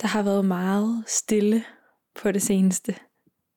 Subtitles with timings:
[0.00, 1.64] Der har været meget stille
[2.14, 2.96] på det seneste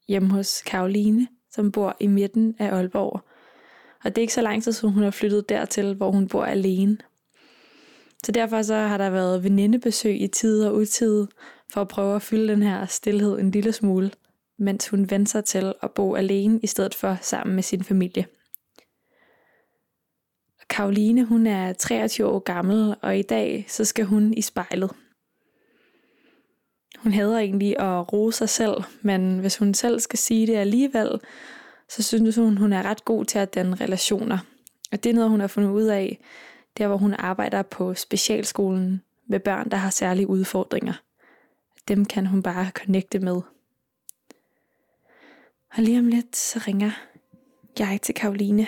[0.07, 3.21] hjemme hos Karoline, som bor i midten af Aalborg.
[4.03, 6.45] Og det er ikke så lang tid siden, hun har flyttet dertil, hvor hun bor
[6.45, 6.97] alene.
[8.25, 11.27] Så derfor så har der været venindebesøg i tid og utid,
[11.73, 14.11] for at prøve at fylde den her stillhed en lille smule,
[14.57, 18.25] mens hun vender sig til at bo alene i stedet for sammen med sin familie.
[20.69, 24.91] Karoline, hun er 23 år gammel, og i dag så skal hun i spejlet.
[27.03, 31.19] Hun hader egentlig at rose sig selv, men hvis hun selv skal sige det alligevel,
[31.89, 34.37] så synes hun, hun er ret god til at danne relationer.
[34.91, 36.19] Og det er noget, hun har fundet ud af,
[36.77, 40.93] der hvor hun arbejder på specialskolen med børn, der har særlige udfordringer.
[41.87, 43.41] Dem kan hun bare connecte med.
[45.75, 46.91] Og lige om lidt, så ringer
[47.79, 48.67] jeg til Karoline.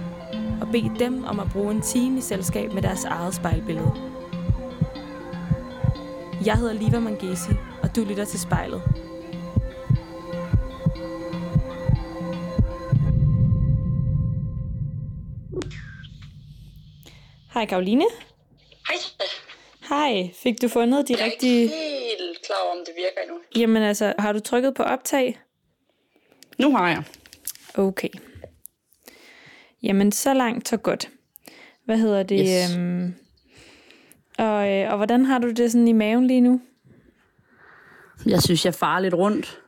[0.61, 3.91] og bede dem om at bruge en time i selskab med deres eget spejlbillede.
[6.45, 7.51] Jeg hedder Liva Mangesi,
[7.83, 8.81] og du lytter til spejlet.
[17.53, 18.05] Hej Karoline.
[18.87, 18.97] Hej.
[19.89, 21.61] Hej, fik du fundet de Jeg er rigtige...
[21.61, 23.37] ikke helt klar over, om det virker endnu.
[23.55, 25.39] Jamen altså, har du trykket på optag?
[26.59, 27.03] Nu har jeg.
[27.75, 28.09] Okay.
[29.83, 31.09] Jamen, så langt, så godt.
[31.85, 32.47] Hvad hedder det?
[32.47, 32.77] Yes.
[32.77, 33.13] Øhm,
[34.37, 36.61] og, øh, og hvordan har du det sådan i maven lige nu?
[38.25, 39.61] Jeg synes, jeg farer lidt rundt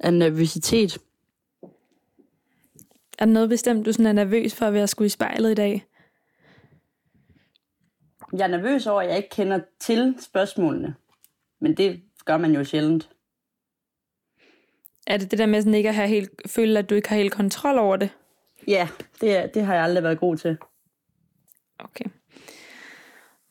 [0.00, 0.98] af nervøsitet.
[3.18, 5.54] Er der noget bestemt, du sådan er nervøs for ved at skulle i spejlet i
[5.54, 5.86] dag?
[8.32, 10.94] Jeg er nervøs over, at jeg ikke kender til spørgsmålene.
[11.60, 13.10] Men det gør man jo sjældent.
[15.06, 17.16] Er det det der med sådan ikke at have helt, føle, at du ikke har
[17.16, 18.10] helt kontrol over det?
[18.66, 18.88] Ja,
[19.20, 20.56] det, det har jeg aldrig været god til.
[21.78, 22.04] Okay.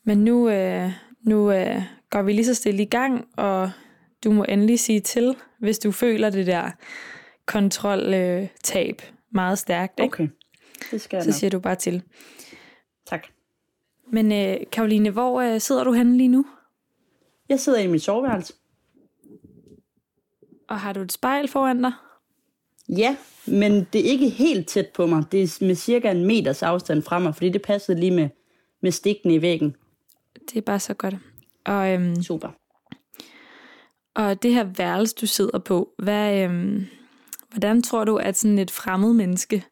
[0.05, 3.71] Men nu, øh, nu øh, går vi lige så stille i gang, og
[4.23, 6.71] du må endelig sige til, hvis du føler det der
[7.45, 9.99] kontroltab øh, meget stærkt.
[9.99, 10.13] Ikke?
[10.13, 10.27] Okay,
[10.91, 11.35] det skal jeg Så nok.
[11.35, 12.03] siger du bare til.
[13.07, 13.27] Tak.
[14.11, 16.45] Men øh, Karoline, hvor øh, sidder du henne lige nu?
[17.49, 18.53] Jeg sidder i mit soveværelse.
[20.69, 21.91] Og har du et spejl foran dig?
[22.89, 25.23] Ja, men det er ikke helt tæt på mig.
[25.31, 28.29] Det er med cirka en meters afstand fra mig, fordi det passede lige med,
[28.81, 29.75] med stikkene i væggen.
[30.49, 31.15] Det er bare så godt.
[31.65, 32.49] Og, øhm, Super.
[34.15, 36.85] og det her værelse, du sidder på, hvad, øhm,
[37.51, 39.65] hvordan tror du, at sådan et fremmed menneske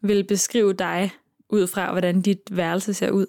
[0.00, 1.10] vil beskrive dig,
[1.50, 3.26] ud fra hvordan dit værelse ser ud?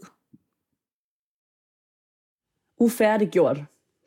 [2.80, 3.58] ufærdiggjort,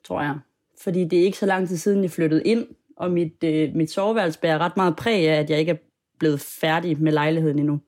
[0.05, 0.39] tror jeg.
[0.81, 2.67] Fordi det er ikke så lang tid siden, jeg flyttede ind,
[3.03, 5.77] og mit, øh, mit soveværelse bærer ret meget præg af, at jeg ikke er
[6.19, 7.81] blevet færdig med lejligheden endnu.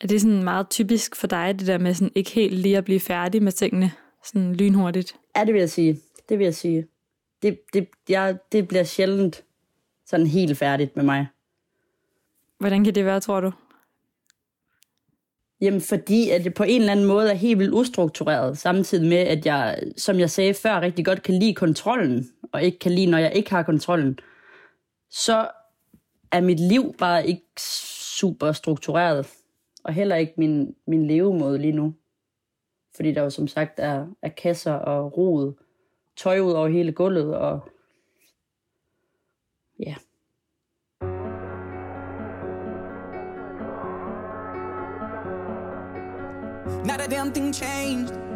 [0.00, 2.84] Er det sådan meget typisk for dig, det der med sådan ikke helt lige at
[2.84, 3.92] blive færdig med tingene,
[4.24, 5.16] sådan lynhurtigt?
[5.36, 5.98] Ja, det vil jeg sige.
[6.28, 6.86] Det vil jeg sige.
[7.42, 9.44] Det, det, jeg, det bliver sjældent
[10.06, 11.26] sådan helt færdigt med mig.
[12.58, 13.52] Hvordan kan det være, tror du?
[15.60, 19.18] Jamen, fordi at det på en eller anden måde er helt vildt ustruktureret, samtidig med,
[19.18, 23.10] at jeg, som jeg sagde før, rigtig godt kan lide kontrollen, og ikke kan lide,
[23.10, 24.18] når jeg ikke har kontrollen,
[25.10, 25.50] så
[26.32, 29.34] er mit liv bare ikke super struktureret,
[29.84, 31.94] og heller ikke min, min levemåde lige nu.
[32.96, 35.52] Fordi der jo som sagt er, er kasser og rod,
[36.16, 37.60] tøj ud over hele gulvet, og
[39.78, 39.94] ja,
[46.84, 48.27] Not a damn thing changed.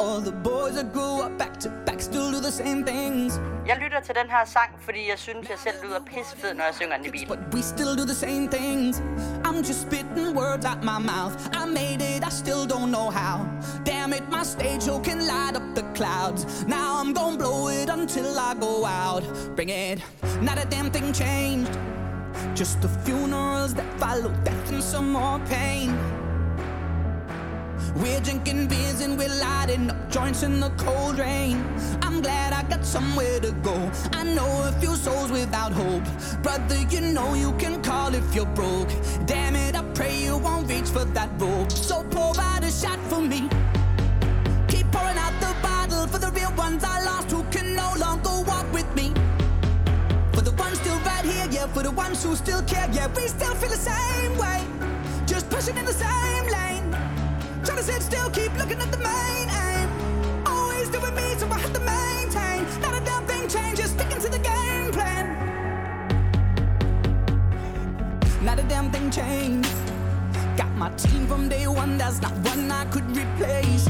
[0.00, 3.40] All the boys that grew up back to back still do the same things.
[3.66, 6.74] Jeg lytter til den her sang, fordi jeg synes, jeg selv lyder pissefed, når jeg
[6.74, 7.28] synger den i bilen.
[7.28, 9.02] But we still do the same things.
[9.46, 11.34] I'm just spitting words out my mouth.
[11.60, 13.36] I made it, I still don't know how.
[13.90, 16.40] Damn it, my stage show can light up the clouds.
[16.76, 19.24] Now I'm gonna blow it until I go out.
[19.56, 19.98] Bring it.
[20.48, 21.74] Not a damn thing changed.
[22.54, 25.88] Just the funerals that follow death and some more pain.
[27.96, 31.64] We're drinking beers and we're lighting up joints in the cold rain.
[32.02, 33.90] I'm glad I got somewhere to go.
[34.12, 36.04] I know a few souls without hope.
[36.42, 38.90] Brother, you know you can call if you're broke.
[39.24, 41.72] Damn it, I pray you won't reach for that rope.
[41.72, 43.48] So pour out a shot for me.
[44.68, 48.42] Keep pouring out the bottle for the real ones I lost who can no longer
[48.46, 49.14] walk with me.
[50.34, 53.26] For the ones still right here, yeah, for the ones who still care, yeah, we
[53.26, 54.60] still feel the same way.
[55.24, 56.75] Just pushing in the same lane.
[57.66, 60.46] Trying to sit still, keep looking at the main aim.
[60.46, 62.80] Always doing me, so I have to maintain.
[62.80, 65.26] Not a damn thing changes, sticking to the game plan.
[68.44, 69.68] Not a damn thing changed.
[70.56, 73.88] Got my team from day one, there's not one I could replace.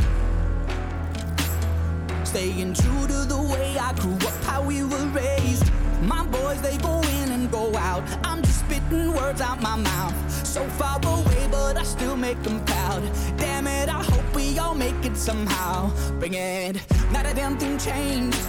[2.24, 5.70] Staying true to the way I grew up, how we were raised.
[6.00, 8.04] My boys, they go in and go out.
[8.24, 10.25] I'm just spitting words out my mouth.
[10.56, 13.02] So far away, but I still make them proud.
[13.36, 15.90] Damn it, I hope we all make it somehow.
[16.18, 16.80] Bring it,
[17.12, 18.40] not a damn thing changed.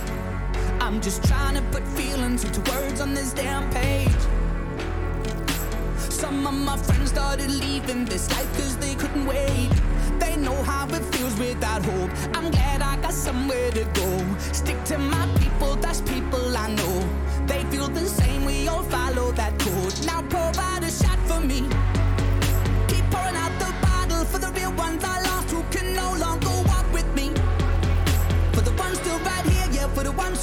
[0.79, 4.21] I'm just trying to put feelings into words on this damn page.
[5.97, 9.69] Some of my friends started leaving this life cause they couldn't wait.
[10.17, 12.11] They know how it feels without hope.
[12.33, 14.09] I'm glad I got somewhere to go.
[14.53, 17.09] Stick to my people, that's people I know.
[17.47, 19.93] They feel the same, we all follow that code.
[20.05, 21.67] Now provide a shot for me.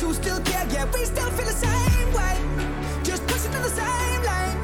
[0.05, 2.37] Who still care, yeah, we still feel the same way.
[3.03, 4.59] Just pushing in the same lane.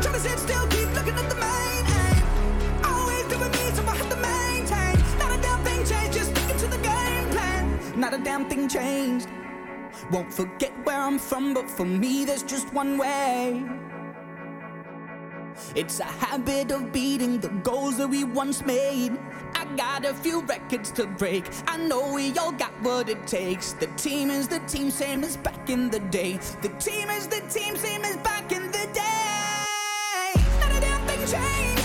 [0.00, 2.22] Trying to sit still, keep looking at the main aim.
[2.82, 4.94] Always doing me, so I have to maintain.
[5.18, 8.00] Not a damn thing changed, just sticking to the game plan.
[8.00, 9.28] Not a damn thing changed.
[10.10, 13.62] Won't forget where I'm from, but for me, there's just one way.
[15.74, 19.18] It's a habit of beating the goals that we once made.
[19.54, 21.44] I got a few records to break.
[21.66, 23.72] I know we all got what it takes.
[23.72, 26.38] The team is the team, same as back in the day.
[26.62, 30.32] The team is the team, same as back in the day.
[30.60, 31.83] Not a damn thing changed.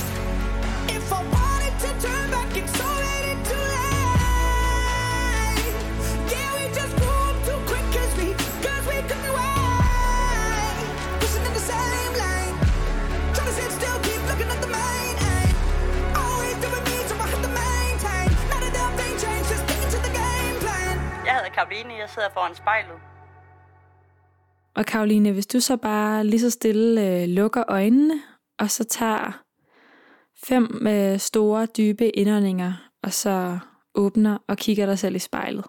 [21.60, 23.00] Karoline, jeg sidder foran spejlet.
[24.76, 28.22] Og Karoline, hvis du så bare lige så stille øh, lukker øjnene,
[28.60, 29.44] og så tager
[30.46, 32.74] fem øh, store, dybe indåndinger,
[33.04, 33.60] og så
[33.96, 35.66] åbner og kigger dig selv i spejlet.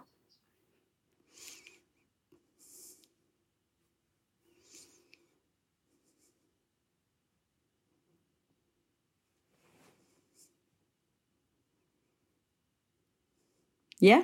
[14.03, 14.23] Ja,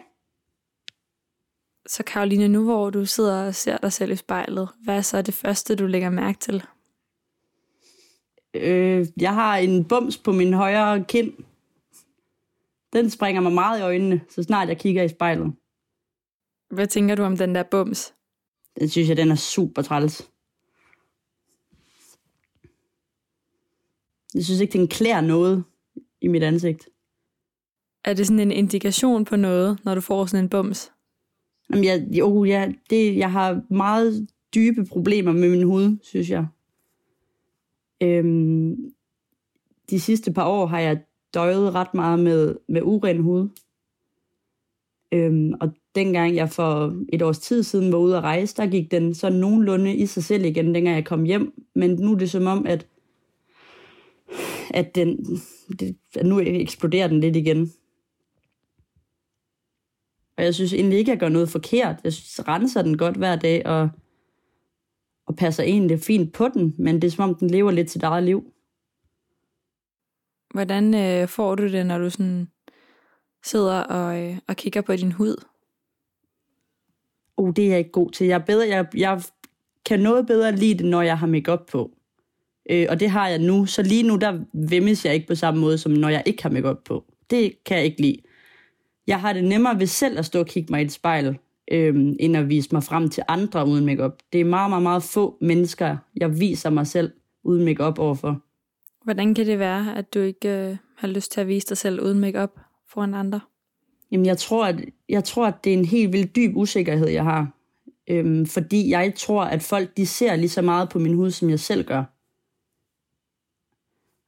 [1.86, 5.22] Så Karoline, nu hvor du sidder og ser dig selv i spejlet, hvad er så
[5.22, 6.62] det første, du lægger mærke til?
[8.62, 11.32] øh, jeg har en bums på min højre kind.
[12.92, 15.52] Den springer mig meget i øjnene, så snart jeg kigger i spejlet.
[16.70, 18.14] Hvad tænker du om den der bums?
[18.78, 20.30] Den synes jeg, den er super træls.
[24.34, 25.64] Jeg synes ikke, den klæder noget
[26.20, 26.88] i mit ansigt.
[28.04, 30.92] Er det sådan en indikation på noget, når du får sådan en bums?
[31.70, 36.46] Jamen, jeg, jo, jeg, det, jeg har meget dybe problemer med min hud, synes jeg.
[38.02, 38.92] Øhm,
[39.90, 41.00] de sidste par år har jeg
[41.34, 43.48] døjet ret meget med, med uren hud.
[45.12, 48.90] Øhm, og dengang jeg for et års tid siden var ude at rejse, der gik
[48.90, 51.52] den så nogenlunde i sig selv igen, dengang jeg kom hjem.
[51.74, 52.86] Men nu er det som om, at,
[54.70, 55.24] at, den,
[55.80, 57.72] det, at nu eksploderer den lidt igen.
[60.36, 61.96] Og jeg synes egentlig ikke, at jeg gør noget forkert.
[62.04, 63.88] Jeg synes, renser den godt hver dag, og,
[65.26, 68.02] og passer egentlig fint på den, men det er som om, den lever lidt sit
[68.02, 68.52] eget liv.
[70.54, 72.48] Hvordan øh, får du det, når du sådan
[73.44, 75.44] sidder og, øh, og kigger på din hud?
[77.36, 78.26] Oh, det er jeg ikke god til.
[78.26, 79.22] Jeg, er bedre, jeg, jeg
[79.86, 81.90] kan noget bedre lide det, når jeg har makeup på.
[82.70, 83.66] Øh, og det har jeg nu.
[83.66, 86.50] Så lige nu, der vemmes jeg ikke på samme måde, som når jeg ikke har
[86.50, 87.04] makeup på.
[87.30, 88.18] Det kan jeg ikke lide.
[89.06, 91.38] Jeg har det nemmere ved selv at stå og kigge mig i et spejl,
[91.70, 94.12] øh, end at vise mig frem til andre uden makeup.
[94.32, 97.12] Det er meget, meget, meget få mennesker, jeg viser mig selv
[97.44, 98.42] uden makeup overfor.
[99.04, 102.00] Hvordan kan det være, at du ikke øh, har lyst til at vise dig selv
[102.00, 103.40] uden makeup foran andre?
[104.10, 107.24] Jamen, jeg tror, at, jeg tror, at det er en helt vildt dyb usikkerhed, jeg
[107.24, 107.52] har.
[108.08, 111.50] Øhm, fordi jeg tror, at folk de ser lige så meget på min hud, som
[111.50, 112.04] jeg selv gør.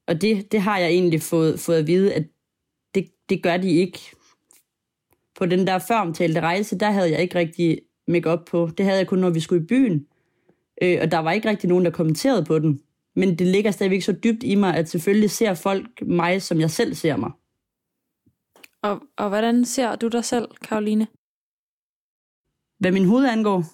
[0.06, 2.24] Og det, det har jeg egentlig fået, fået at vide, at
[2.94, 3.98] det, det gør de ikke.
[5.38, 8.70] På den der føromtalte rejse, der havde jeg ikke rigtig make på.
[8.78, 10.06] Det havde jeg kun, når vi skulle i byen.
[10.82, 12.80] Øh, og der var ikke rigtig nogen, der kommenterede på den.
[13.16, 16.70] Men det ligger stadigvæk så dybt i mig, at selvfølgelig ser folk mig, som jeg
[16.70, 17.30] selv ser mig.
[18.82, 21.06] Og, og hvordan ser du dig selv, Karoline?
[22.78, 23.64] Hvad min hoved angår?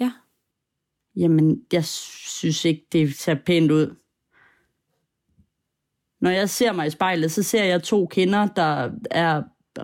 [0.00, 0.12] Ja.
[1.16, 3.94] Jamen, jeg synes ikke, det ser pænt ud.
[6.20, 9.42] Når jeg ser mig i spejlet, så ser jeg to kinder, der er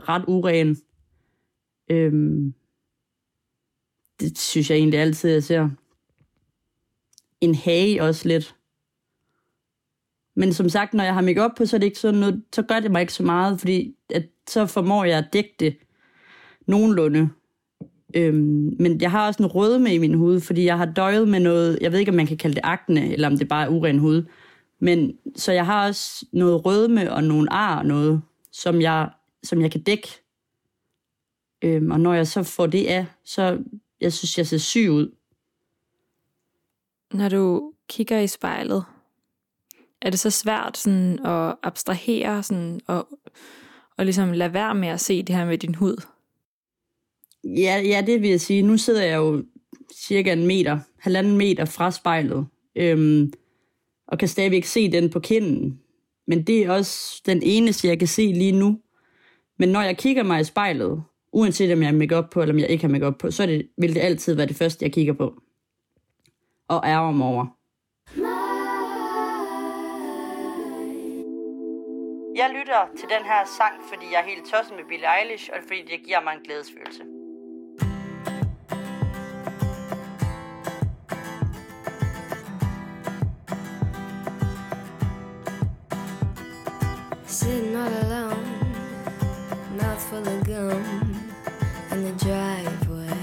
[0.09, 0.77] ret uren.
[1.91, 2.55] Øhm,
[4.21, 5.69] det synes jeg egentlig altid, jeg ser.
[7.41, 8.57] En hage også lidt.
[10.37, 12.43] Men som sagt, når jeg har make op på, så, er det ikke sådan noget,
[12.55, 15.77] så gør det mig ikke så meget, fordi at, så formår jeg at dække det
[16.67, 17.29] nogenlunde.
[18.17, 21.41] Øhm, men jeg har også en rødme i min hud, fordi jeg har døjet med
[21.41, 23.69] noget, jeg ved ikke, om man kan kalde det akne, eller om det bare er
[23.69, 24.25] uren hud.
[24.79, 28.23] Men så jeg har også noget rødme og nogle ar og noget,
[28.53, 29.11] som jeg,
[29.45, 30.09] som jeg kan dække.
[31.63, 33.59] Øhm, og når jeg så får det af, så
[34.01, 35.15] jeg synes, jeg ser syg ud.
[37.13, 38.85] Når du kigger i spejlet,
[40.03, 43.09] er det så svært sådan at abstrahere sådan, og,
[43.97, 45.97] og ligesom lade være med at se det her med din hud?
[47.45, 48.63] Ja, ja, det vil jeg sige.
[48.63, 49.45] Nu sidder jeg jo
[49.95, 52.47] cirka en meter, halvanden meter fra spejlet,
[52.77, 53.33] øhm,
[54.07, 55.81] og kan stadigvæk se den på kinden.
[56.27, 58.81] Men det er også den eneste, jeg kan se lige nu.
[59.59, 62.59] Men når jeg kigger mig i spejlet, uanset om jeg har make på, eller om
[62.59, 65.13] jeg ikke har make på, så det, vil det altid være det første, jeg kigger
[65.13, 65.35] på.
[66.69, 67.47] Og ærger mig over.
[72.37, 75.59] Jeg lytter til den her sang, fordi jeg er helt tosset med Billie Eilish, og
[75.67, 77.03] fordi det giver mig en glædesfølelse.
[87.27, 88.54] Sitting all alone,
[89.75, 91.33] mouth full of gum
[91.91, 93.19] in the driveway.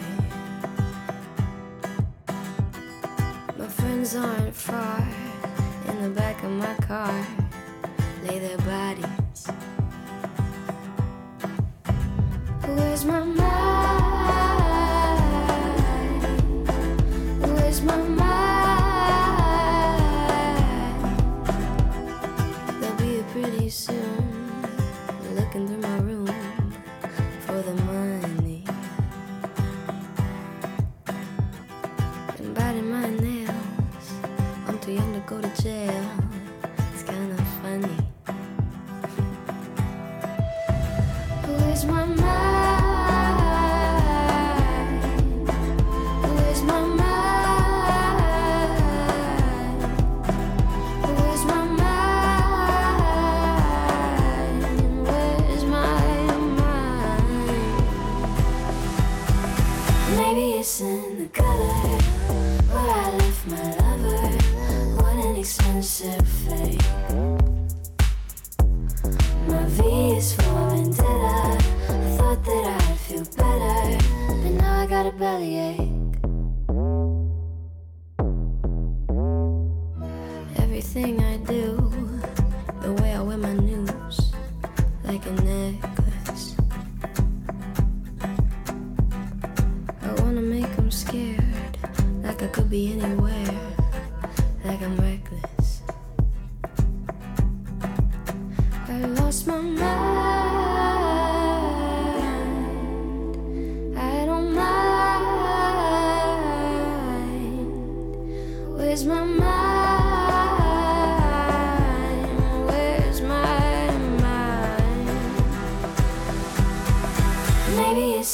[3.58, 5.08] My friends aren't far
[5.88, 7.26] in the back of my car
[8.24, 9.48] lay their bodies.
[12.66, 14.11] Where's my mind?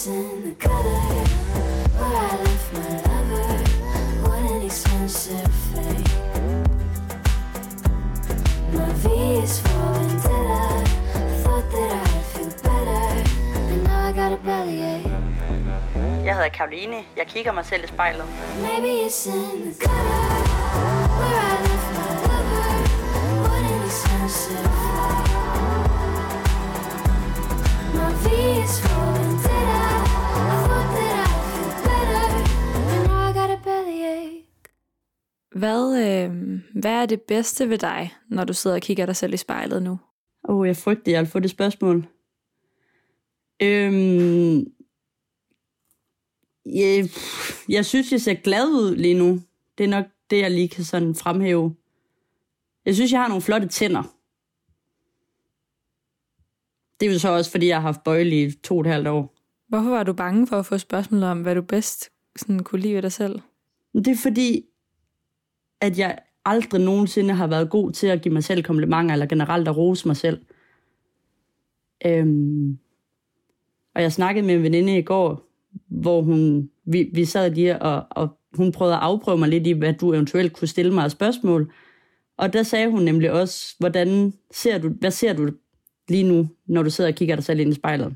[0.07, 0.99] In the gutter
[1.97, 3.47] where I left my lover.
[4.23, 6.11] What an expensive fate.
[8.73, 9.05] My V
[9.43, 10.63] is for vendetta.
[11.15, 13.05] I thought that I'd feel better,
[13.71, 15.09] and now I got a bellyache.
[16.25, 17.03] Jeg hedder Karoline.
[17.17, 18.25] Jeg kigger mig selv i spejlet.
[18.61, 20.47] Maybe it's in the gutter
[21.19, 22.69] where I left my lover.
[23.43, 25.29] What an expensive flight.
[27.93, 28.25] My V
[28.63, 29.06] is for
[35.57, 39.33] Hvad, øh, hvad er det bedste ved dig, når du sidder og kigger dig selv
[39.33, 39.99] i spejlet nu?
[40.49, 42.07] Åh, oh, jeg frygter, jeg vil få det spørgsmål.
[43.61, 44.65] Øhm,
[46.65, 47.09] jeg,
[47.69, 49.41] jeg synes, jeg ser glad ud lige nu.
[49.77, 51.75] Det er nok det, jeg lige kan sådan fremhæve.
[52.85, 54.03] Jeg synes, jeg har nogle flotte tænder.
[56.99, 59.07] Det er jo så også, fordi jeg har haft bøjle i to og et halvt
[59.07, 59.33] år.
[59.67, 62.95] Hvorfor var du bange for at få spørgsmål om, hvad du bedst sådan, kunne lide
[62.95, 63.39] ved dig selv?
[63.93, 64.65] Det er fordi,
[65.81, 69.67] at jeg aldrig nogensinde har været god til at give mig selv komplimenter, eller generelt
[69.67, 70.41] at rose mig selv.
[72.05, 72.77] Øhm,
[73.95, 75.47] og jeg snakkede med en veninde i går,
[75.87, 79.71] hvor hun, vi, vi sad lige, og, og hun prøvede at afprøve mig lidt i,
[79.71, 81.73] hvad du eventuelt kunne stille mig af spørgsmål.
[82.37, 85.49] Og der sagde hun nemlig også, hvordan ser du, hvad ser du
[86.09, 88.15] lige nu, når du sidder og kigger dig selv ind i spejlet?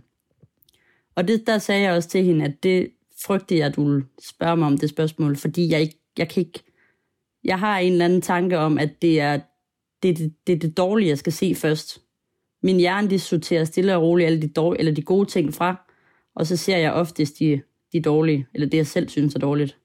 [1.16, 2.92] Og det, der sagde jeg også til hende, at det
[3.26, 6.42] frygter jeg, at du vil spørge mig om det spørgsmål, fordi jeg, ikke, jeg kan
[6.42, 6.71] ikke...
[7.44, 9.40] Jeg har en eller anden tanke om, at det er
[10.04, 12.02] det, det, det, det dårlige, jeg skal se først.
[12.64, 15.92] Min hjerne, de sorterer stille og roligt alle de, dårlige, eller de gode ting fra,
[16.36, 17.62] og så ser jeg oftest de,
[17.94, 19.78] de dårlige, eller det, jeg selv synes er dårligt.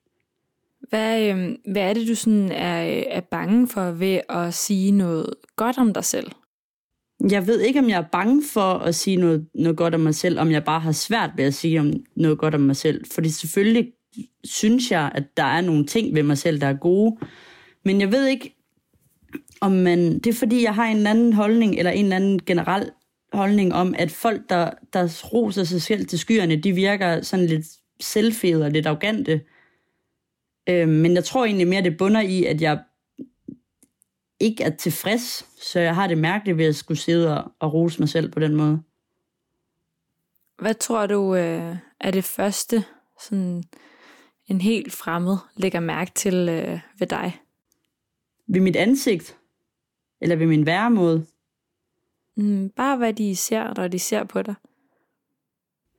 [0.89, 5.31] Hvad, øh, hvad er det, du sådan er, er bange for ved at sige noget
[5.57, 6.31] godt om dig selv?
[7.31, 10.15] Jeg ved ikke, om jeg er bange for at sige noget, noget godt om mig
[10.15, 13.05] selv, om jeg bare har svært ved at sige om noget godt om mig selv.
[13.15, 13.93] Fordi selvfølgelig
[14.45, 17.17] synes jeg, at der er nogle ting ved mig selv, der er gode.
[17.85, 18.57] Men jeg ved ikke,
[19.61, 20.19] om man...
[20.19, 22.91] Det er fordi, jeg har en anden holdning, eller en eller anden generel
[23.33, 27.67] holdning om, at folk, der, der roser sig selv til skyerne, de virker sådan lidt
[28.01, 29.41] selvfede og lidt arrogante.
[30.69, 32.79] Øh, men jeg tror egentlig mere, det bunder i, at jeg
[34.41, 37.99] ikke er tilfreds, så jeg har det mærkeligt ved at skulle sidde og, og rose
[37.99, 38.83] mig selv på den måde.
[40.59, 42.85] Hvad tror du øh, er det første,
[43.21, 43.65] sådan
[44.47, 47.41] en helt fremmed lægger mærke til øh, ved dig?
[48.47, 49.37] Ved mit ansigt?
[50.21, 51.27] Eller ved min væremåde?
[52.37, 54.55] Mm, bare hvad de ser, når de ser på dig.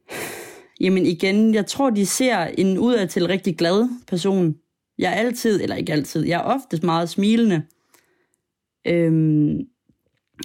[0.81, 4.59] Jamen igen, jeg tror, de ser en udadtil rigtig glad person.
[4.97, 7.63] Jeg er altid, eller ikke altid, jeg er oftest meget smilende.
[8.85, 9.67] Øhm,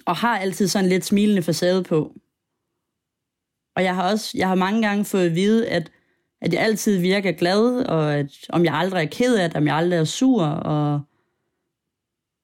[0.07, 2.15] og har altid sådan lidt smilende facade på.
[3.77, 5.91] Og jeg har også, jeg har mange gange fået at vide, at,
[6.43, 9.67] at jeg altid virker glad, og at, om jeg aldrig er ked af det, om
[9.67, 11.01] jeg aldrig er sur, og,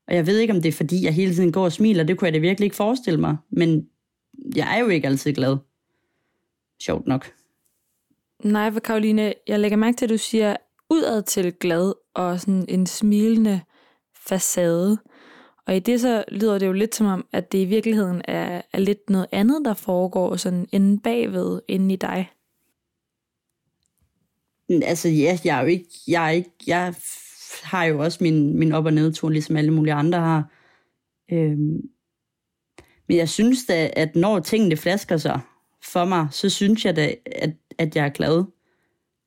[0.08, 2.18] og jeg ved ikke, om det er fordi, jeg hele tiden går og smiler, det
[2.18, 3.88] kunne jeg da virkelig ikke forestille mig, men
[4.56, 5.56] jeg er jo ikke altid glad.
[6.82, 7.32] Sjovt nok.
[8.44, 10.56] Nej, for Karoline, jeg lægger mærke til, at du siger
[10.90, 13.60] udad til glad og sådan en smilende
[14.26, 14.98] facade.
[15.66, 18.62] Og i det så lyder det jo lidt som om, at det i virkeligheden er,
[18.72, 22.30] er lidt noget andet, der foregår sådan inde bagved, inde i dig.
[24.70, 26.94] Altså ja, jeg er jo ikke, jeg er ikke, jeg
[27.62, 30.52] har jo også min, min op- og nedtur, ligesom alle mulige andre har.
[31.32, 31.80] Øhm,
[33.08, 35.40] men jeg synes da, at når tingene flasker sig
[35.84, 38.44] for mig, så synes jeg da, at, at jeg er glad.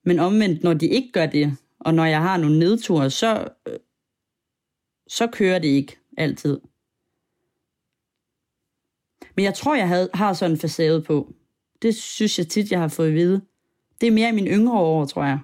[0.06, 3.80] Men omvendt, når de ikke gør det, og når jeg har nogle nedture, så, øh,
[5.08, 6.60] så kører det ikke altid.
[9.36, 11.34] Men jeg tror, jeg havde, har sådan en facade på.
[11.82, 13.42] Det synes jeg tit, jeg har fået at vide.
[14.02, 15.40] Det er mere i mine yngre år, tror jeg.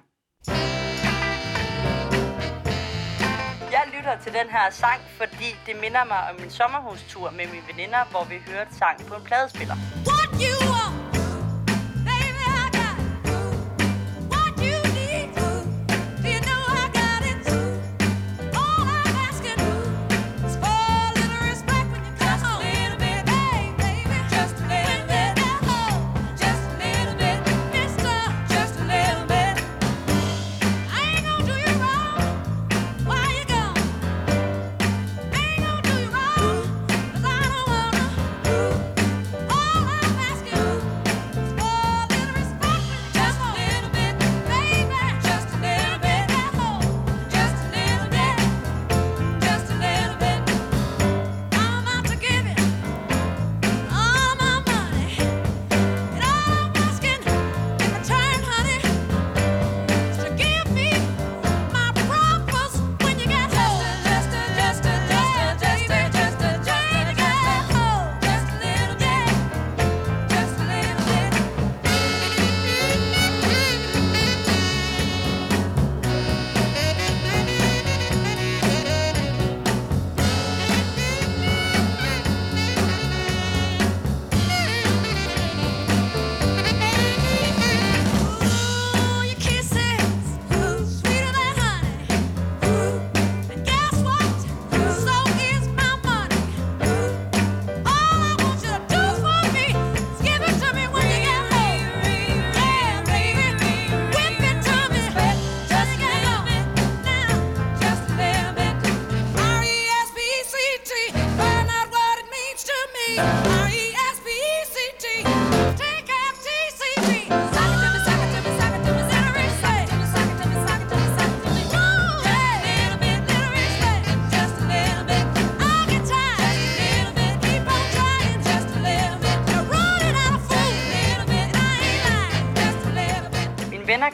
[3.72, 7.62] Jeg lytter til den her sang, fordi det minder mig om min sommerhustur med mine
[7.72, 9.76] veninder, hvor vi hørte sang på en pladespiller.
[10.08, 10.77] What you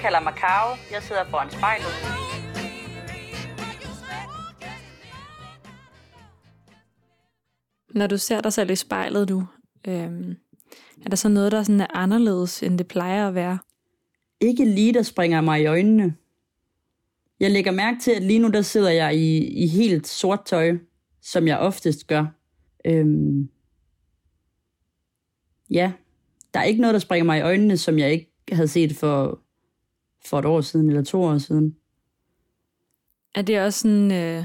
[0.04, 0.76] kalder mig Karo.
[0.92, 1.94] Jeg sidder foran spejlet.
[7.94, 9.44] Når du ser dig selv i spejlet, du,
[9.88, 10.36] øhm,
[11.04, 13.58] er der så noget, der sådan er anderledes, end det plejer at være?
[14.40, 16.14] Ikke lige, der springer mig i øjnene.
[17.40, 20.78] Jeg lægger mærke til, at lige nu der sidder jeg i, i helt sort tøj,
[21.22, 22.26] som jeg oftest gør.
[22.84, 23.48] Øhm,
[25.70, 25.92] ja,
[26.54, 29.43] der er ikke noget, der springer mig i øjnene, som jeg ikke havde set for,
[30.26, 31.76] for et år siden eller to år siden.
[33.34, 34.44] Er det også sådan, øh,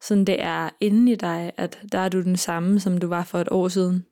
[0.00, 3.24] sådan det er inde i dig, at der er du den samme, som du var
[3.24, 4.06] for et år siden?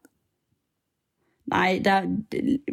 [1.46, 2.02] Nej, der,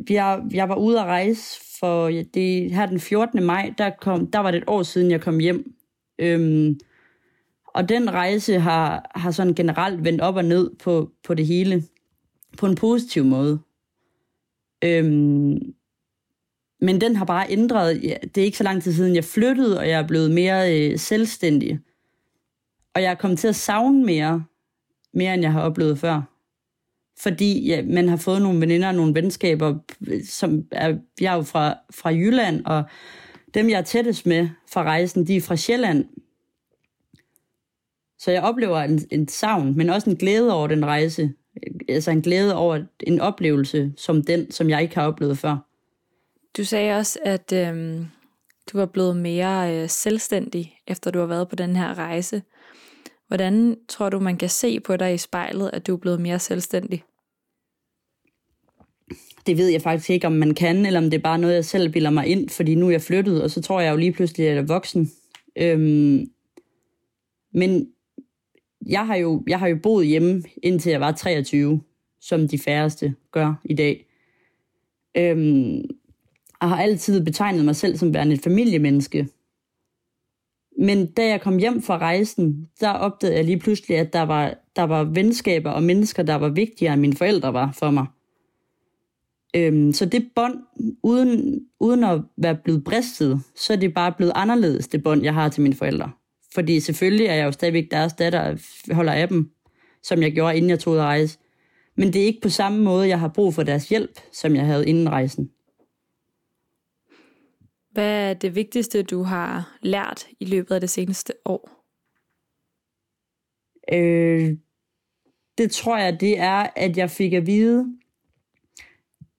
[0.09, 3.43] jeg, jeg var ude at rejse for det her den 14.
[3.43, 5.75] maj, der, kom, der var det et år siden, jeg kom hjem.
[6.19, 6.79] Øhm,
[7.67, 11.83] og den rejse har, har sådan generelt vendt op og ned på, på det hele,
[12.57, 13.59] på en positiv måde.
[14.83, 15.73] Øhm,
[16.81, 18.01] men den har bare ændret.
[18.35, 20.99] Det er ikke så lang tid siden, jeg flyttede, og jeg er blevet mere øh,
[20.99, 21.79] selvstændig.
[22.95, 24.43] Og jeg er kommet til at savne mere,
[25.13, 26.21] mere end jeg har oplevet før.
[27.19, 29.75] Fordi ja, man har fået nogle veninder og nogle venskaber,
[30.25, 32.83] som er, jeg er jo fra, fra Jylland, og
[33.53, 36.05] dem, jeg er tættest med fra rejsen, de er fra Sjælland.
[38.19, 41.33] Så jeg oplever en, en savn, men også en glæde over den rejse.
[41.89, 45.70] Altså en glæde over en oplevelse som den, som jeg ikke har oplevet før.
[46.57, 48.05] Du sagde også, at øhm,
[48.71, 52.41] du var blevet mere øh, selvstændig, efter du har været på den her rejse.
[53.27, 56.39] Hvordan tror du, man kan se på dig i spejlet, at du er blevet mere
[56.39, 57.03] selvstændig?
[59.45, 61.65] Det ved jeg faktisk ikke, om man kan, eller om det er bare noget, jeg
[61.65, 64.11] selv bilder mig ind, fordi nu er jeg flyttet, og så tror jeg jo lige
[64.11, 65.11] pludselig, at jeg er voksen.
[65.55, 66.25] Øhm,
[67.53, 67.87] men
[68.87, 71.81] jeg har, jo, jeg har jo boet hjemme, indtil jeg var 23,
[72.21, 74.05] som de færreste gør i dag.
[75.17, 75.81] Øhm,
[76.61, 79.27] og har altid betegnet mig selv som værende et familiemenneske.
[80.79, 84.53] Men da jeg kom hjem fra rejsen, der opdagede jeg lige pludselig, at der var,
[84.75, 88.05] der var venskaber og mennesker, der var vigtigere end mine forældre var for mig.
[89.55, 90.55] Øhm, så det bånd,
[91.03, 95.33] uden, uden at være blevet bristet, så er det bare blevet anderledes, det bånd, jeg
[95.33, 96.11] har til mine forældre.
[96.53, 98.59] Fordi selvfølgelig er jeg jo stadigvæk deres datter, og
[98.91, 99.51] holder af dem,
[100.03, 101.39] som jeg gjorde, inden jeg tog ud at rejse.
[101.97, 104.65] Men det er ikke på samme måde, jeg har brug for deres hjælp, som jeg
[104.65, 105.49] havde inden rejsen.
[107.91, 111.69] Hvad er det vigtigste, du har lært i løbet af det seneste år?
[113.93, 114.57] Øh,
[115.57, 117.85] det tror jeg, det er, at jeg fik at vide,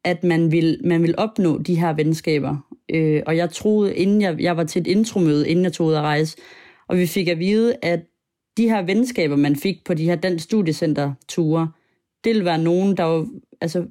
[0.04, 2.72] at man vil, man vil opnå de her venskaber.
[2.88, 5.94] Øh, og jeg troede, inden jeg, jeg var til et intromøde, inden jeg tog ud
[5.94, 6.36] at rejse,
[6.88, 8.00] og vi fik at vide, at
[8.56, 11.72] de her venskaber, man fik på de her dansk studiecenter-ture,
[12.24, 13.28] det ville være nogen, der var
[13.60, 13.86] altså,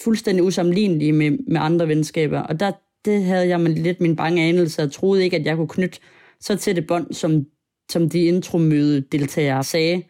[0.00, 2.40] fuldstændig usammenlignelige med, med andre venskaber.
[2.40, 2.72] Og der,
[3.04, 6.00] det havde jeg med lidt min bange anelse, og troede ikke, at jeg kunne knytte
[6.40, 7.46] så til det bånd, som,
[7.90, 10.02] som de intromøde-deltagere sagde.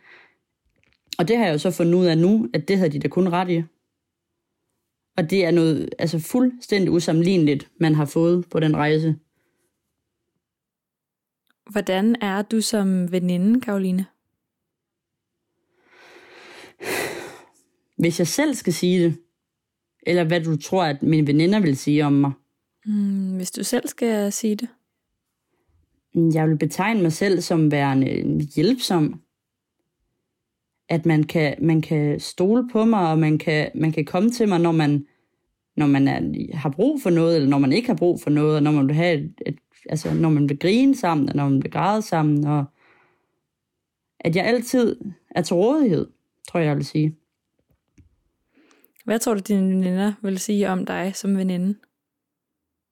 [1.19, 3.09] Og det har jeg jo så fundet ud af nu, at det havde de da
[3.09, 3.63] kun ret i.
[5.17, 9.17] Og det er noget altså fuldstændig usammenligneligt, man har fået på den rejse.
[11.71, 14.07] Hvordan er du som veninde, Karoline?
[17.97, 19.19] Hvis jeg selv skal sige det,
[20.03, 22.33] eller hvad du tror, at mine veninder vil sige om mig.
[22.89, 24.69] Mm, hvis du selv skal sige det.
[26.35, 29.23] Jeg vil betegne mig selv som værende hjælpsom.
[30.89, 34.49] At man kan, man kan stole på mig, og man kan, man kan komme til
[34.49, 35.07] mig, når man,
[35.77, 38.57] når man er, har brug for noget, eller når man ikke har brug for noget,
[38.57, 41.49] og når man vil have et, et altså når man vil grine sammen, og når
[41.49, 42.65] man vil græde sammen, og
[44.21, 44.97] at jeg altid
[45.31, 46.07] er til rådighed,
[46.49, 47.17] tror jeg, jeg vil sige.
[49.05, 51.75] Hvad tror du, dine veninder vil sige om dig som veninde?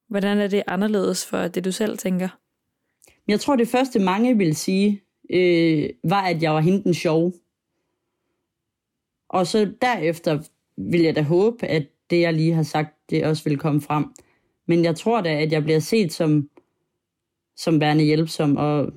[0.08, 2.28] Hvordan er det anderledes for det, du selv tænker?
[3.28, 7.32] Jeg tror, det første mange vil sige, øh, var, at jeg var hende den sjov.
[9.28, 10.42] Og så derefter
[10.76, 14.14] vil jeg da håbe, at det, jeg lige har sagt, det også vil komme frem.
[14.66, 16.50] Men jeg tror da, at jeg bliver set som
[17.56, 18.92] som værende hjælpsom og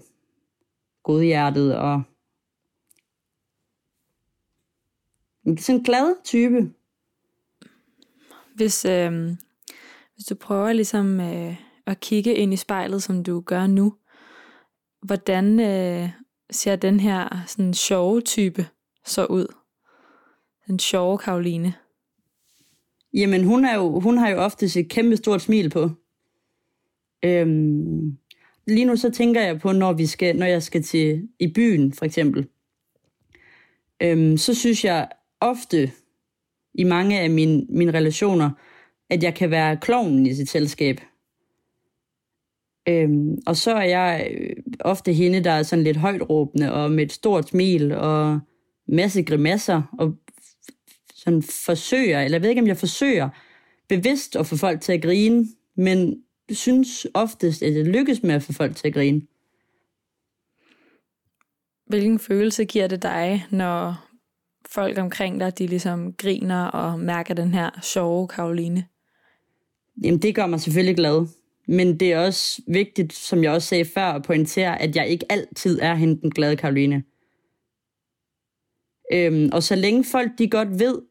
[1.04, 2.02] godhjertet og
[5.46, 6.74] sådan en glad type.
[8.56, 9.30] Hvis, øh,
[10.20, 11.56] hvis du prøver ligesom øh,
[11.86, 13.94] at kigge ind i spejlet, som du gør nu,
[15.02, 16.10] hvordan øh,
[16.52, 18.68] ser den her sådan sjove type
[19.06, 19.54] så ud?
[20.68, 21.74] Den sjove Karoline.
[23.14, 25.90] Jamen, hun, er jo, hun har jo ofte et kæmpe stort smil på.
[27.26, 28.18] Øhm,
[28.68, 31.94] lige nu så tænker jeg på, når, vi skal, når jeg skal til i byen,
[31.94, 32.48] for eksempel.
[34.02, 35.92] Øhm, så synes jeg ofte
[36.74, 38.52] i mange af mine, mine relationer,
[39.10, 41.02] at jeg kan være klovnen i sit selskab.
[42.88, 46.92] Øhm, og så er jeg øh, ofte hende, der er sådan lidt højt råbende, og
[46.92, 48.40] med et stort smil, og
[48.88, 50.16] masse grimasser, og
[51.16, 53.30] sådan forsøger, eller jeg ved ikke, om jeg forsøger
[53.90, 58.44] bevidst at få folk til at grine, men synes oftest, at jeg lykkes med at
[58.44, 59.22] få folk til at grine.
[61.86, 64.06] Hvilken følelse giver det dig, når
[64.70, 68.86] folk omkring dig, de ligesom griner og mærker den her sjove Karoline?
[70.04, 71.28] Jamen, det gør mig selvfølgelig glad.
[71.68, 75.26] Men det er også vigtigt, som jeg også sagde før, at pointere, at jeg ikke
[75.30, 77.04] altid er hende den glade Karoline.
[79.14, 81.02] Øhm, og så længe folk de godt ved,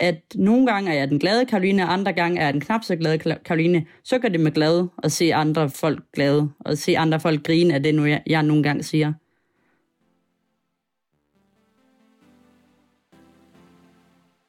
[0.00, 2.84] at nogle gange er jeg den glade Karoline, og andre gange er jeg den knap
[2.84, 6.98] så glade Karoline, så gør det mig glad at se andre folk glade, og se
[6.98, 9.12] andre folk grine af det, nu jeg, jeg nogle gange siger.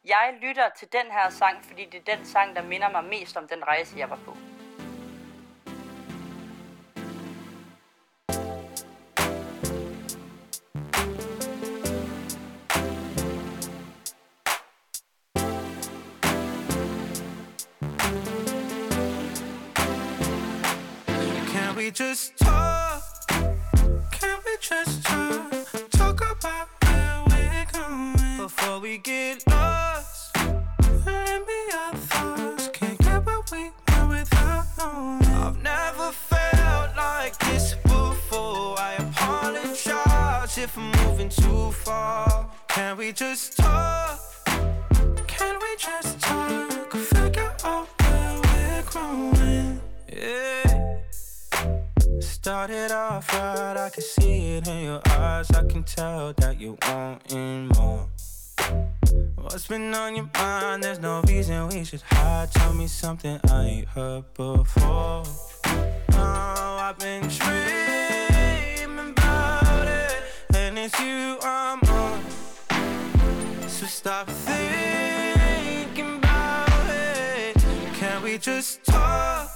[0.09, 3.37] Jeg lytter til den her sang, fordi det er den sang, der minder mig mest
[3.37, 4.37] om den rejse, jeg var på.
[21.75, 23.01] we just talk?
[24.11, 25.51] Can we just talk?
[25.91, 29.78] Talk about where we're going before we get lost.
[40.69, 42.47] If I'm moving too far.
[42.67, 44.19] Can we just talk?
[45.25, 46.93] Can we just talk?
[46.93, 49.81] Figure out where we're growing.
[50.13, 50.97] Yeah.
[52.19, 55.49] Started off right, I can see it in your eyes.
[55.51, 58.07] I can tell that you wanting more.
[59.37, 60.83] What's been on your mind?
[60.83, 62.51] There's no reason we should hide.
[62.51, 65.23] Tell me something I ain't heard before.
[66.13, 68.28] Oh, I've been and
[70.89, 72.21] it's you I'm on.
[73.67, 77.55] So stop thinking about it.
[77.93, 79.49] Can we just talk?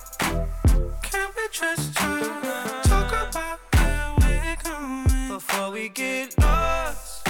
[1.01, 2.83] Can we just talk?
[2.83, 7.27] Talk about where we're going before we get lost.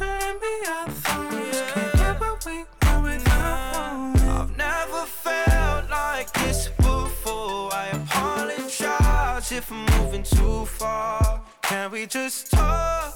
[0.00, 1.72] Let me our thoughts.
[1.72, 4.16] Can't get what we want without.
[4.40, 7.72] I've never felt like this before.
[7.74, 11.42] I apologize if I'm moving too far.
[11.62, 13.15] Can we just talk?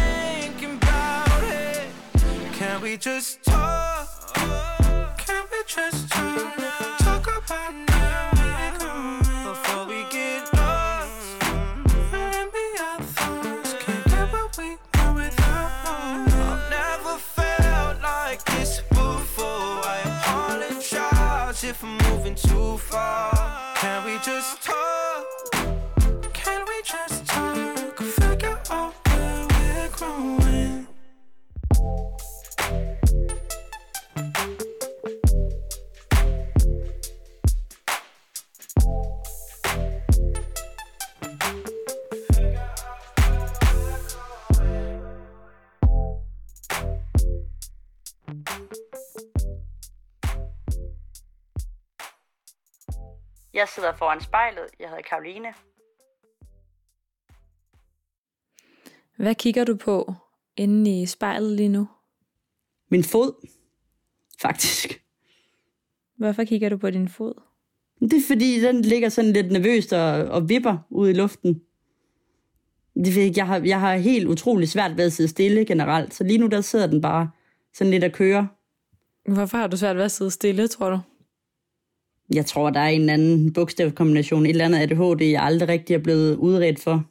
[2.81, 4.33] Can we just talk?
[4.33, 6.57] Can we just talk?
[6.97, 11.43] Talk about now before we get lost.
[12.11, 13.75] Let me our thoughts.
[13.81, 16.41] Can't get what we want without knowing.
[16.41, 19.45] I've never felt like this before.
[19.85, 23.75] I apologize if I'm moving too far.
[23.75, 24.60] Can we just
[53.61, 54.63] Jeg sidder foran spejlet.
[54.79, 55.53] Jeg hedder Karoline.
[59.17, 60.13] Hvad kigger du på
[60.57, 61.87] inde i spejlet lige nu?
[62.89, 63.47] Min fod,
[64.41, 65.03] faktisk.
[66.17, 67.33] Hvorfor kigger du på din fod?
[67.99, 71.61] Det er fordi, den ligger sådan lidt nervøst og, og vipper ud i luften.
[72.95, 76.13] Det ved jeg, jeg har, jeg har helt utrolig svært ved at sidde stille generelt,
[76.13, 77.31] så lige nu der sidder den bare
[77.73, 78.47] sådan lidt at køre.
[79.25, 80.99] Hvorfor har du svært ved at sidde stille, tror du?
[82.33, 85.93] Jeg tror, der er en eller anden bogstavkombination, et eller andet ADHD, jeg aldrig rigtig
[85.93, 87.05] er blevet udredt for.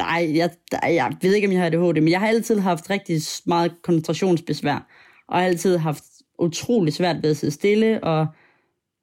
[0.00, 2.90] Nej, jeg, der, jeg ved ikke, om jeg har ADHD, men jeg har altid haft
[2.90, 4.86] rigtig meget koncentrationsbesvær,
[5.28, 6.04] og har altid haft
[6.38, 8.26] utrolig svært ved at sidde stille, og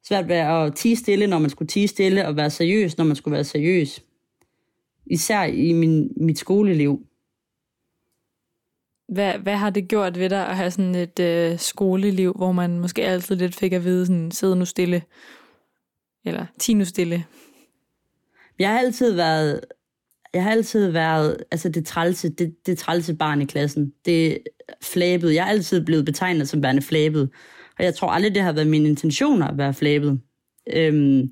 [0.08, 3.15] svært ved at tige stille, når man skulle tige stille, og være seriøs, når man
[3.15, 4.03] skulle være seriøs.
[5.06, 7.06] Især i min, mit skoleliv.
[9.08, 12.80] Hvad, hvad har det gjort ved dig at have sådan et øh, skoleliv, hvor man
[12.80, 15.02] måske altid lidt fik at vide, sådan, sidde nu stille?
[16.26, 17.26] Eller ti nu stille.
[18.60, 19.60] Jeg har altid været,
[20.34, 23.94] jeg har altid været, altså det trælse, det, det trælse barn i klassen.
[24.06, 24.38] Det
[24.82, 25.34] flæbet.
[25.34, 27.30] Jeg er altid blevet betegnet som værende flæbet.
[27.80, 30.20] Og jeg tror aldrig, det har været min intention at være flæbet.
[30.74, 31.30] Øhm,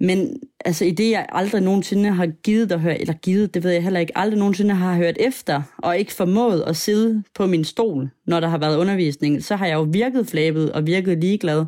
[0.00, 3.70] men altså i det, jeg aldrig nogensinde har givet at høre, eller givet, det ved
[3.70, 7.64] jeg heller ikke, aldrig nogensinde har hørt efter, og ikke formået at sidde på min
[7.64, 11.64] stol, når der har været undervisning, så har jeg jo virket flabet og virket ligeglad.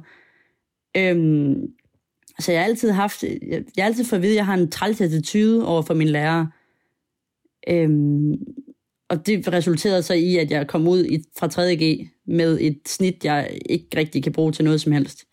[0.97, 1.55] Øhm,
[2.39, 4.55] så jeg har altid haft, jeg, jeg har altid fået at vide, at jeg har
[4.55, 6.47] en træls attitude over for min lærer.
[7.69, 8.33] Øhm,
[9.09, 13.25] og det resulterede så i, at jeg kom ud i, fra 3.G med et snit,
[13.25, 15.25] jeg ikke rigtig kan bruge til noget som helst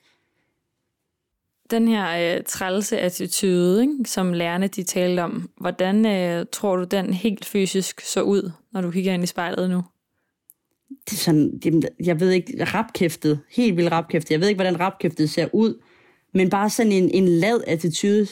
[1.71, 6.84] den her øh, trælse attitude, ikke, som lærerne de talte om, hvordan øh, tror du,
[6.84, 9.84] den helt fysisk så ud, når du kigger ind i spejlet nu?
[11.05, 11.62] Det er sådan,
[12.03, 14.32] jeg ved ikke, rapkæftet, helt vildt rapkæftet.
[14.32, 15.82] Jeg ved ikke, hvordan rapkæftet ser ud,
[16.34, 18.27] men bare sådan en, en lad attitude,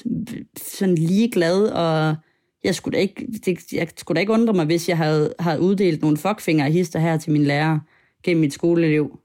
[0.57, 2.15] sådan lige glad, og
[2.63, 5.61] jeg skulle da ikke, det, jeg skulle da ikke undre mig, hvis jeg havde, havde
[5.61, 7.79] uddelt nogle fuckfinger hister her til min lærer
[8.23, 9.19] gennem mit skoleliv.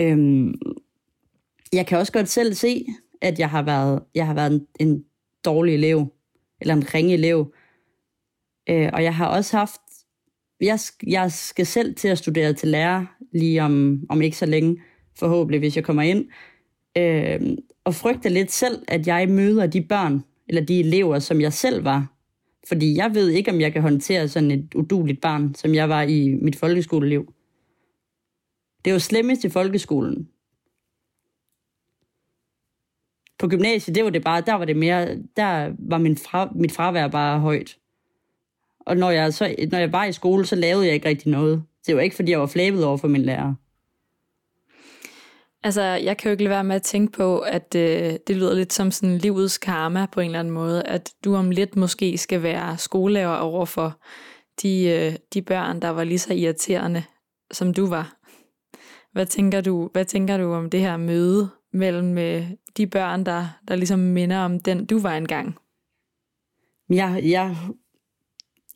[0.00, 0.54] Øhm,
[1.72, 2.86] jeg kan også godt selv se,
[3.22, 5.04] at jeg har været, jeg har været en, en
[5.44, 6.06] dårlig elev,
[6.60, 7.54] eller en ringe elev.
[8.70, 9.80] Øh, og jeg har også haft,
[10.60, 14.82] jeg, jeg skal selv til at studere til lærer, lige om, om ikke så længe,
[15.18, 16.28] forhåbentlig, hvis jeg kommer ind.
[16.98, 21.52] Øh, og frygter lidt selv, at jeg møder de børn, eller de elever, som jeg
[21.52, 22.14] selv var.
[22.68, 26.02] Fordi jeg ved ikke, om jeg kan håndtere sådan et uduligt barn, som jeg var
[26.02, 27.32] i mit folkeskoleliv.
[28.84, 30.28] Det er jo slemmest i folkeskolen
[33.38, 36.72] på gymnasiet, det var det bare, der var det mere, der var min fra, mit
[36.72, 37.76] fravær bare højt.
[38.80, 41.62] Og når jeg, så, når jeg var i skole, så lavede jeg ikke rigtig noget.
[41.86, 43.54] Det var ikke, fordi jeg var flabet over for min lærer.
[45.62, 48.54] Altså, jeg kan jo ikke lade være med at tænke på, at øh, det lyder
[48.54, 52.18] lidt som sådan livets karma på en eller anden måde, at du om lidt måske
[52.18, 54.00] skal være skolelærer over for
[54.62, 57.02] de, øh, de børn, der var lige så irriterende,
[57.50, 58.16] som du var.
[59.12, 63.58] Hvad tænker du, hvad tænker du om det her møde mellem øh, de børn, der,
[63.68, 65.56] der ligesom minder om den, du var engang?
[66.90, 67.56] Jeg, jeg,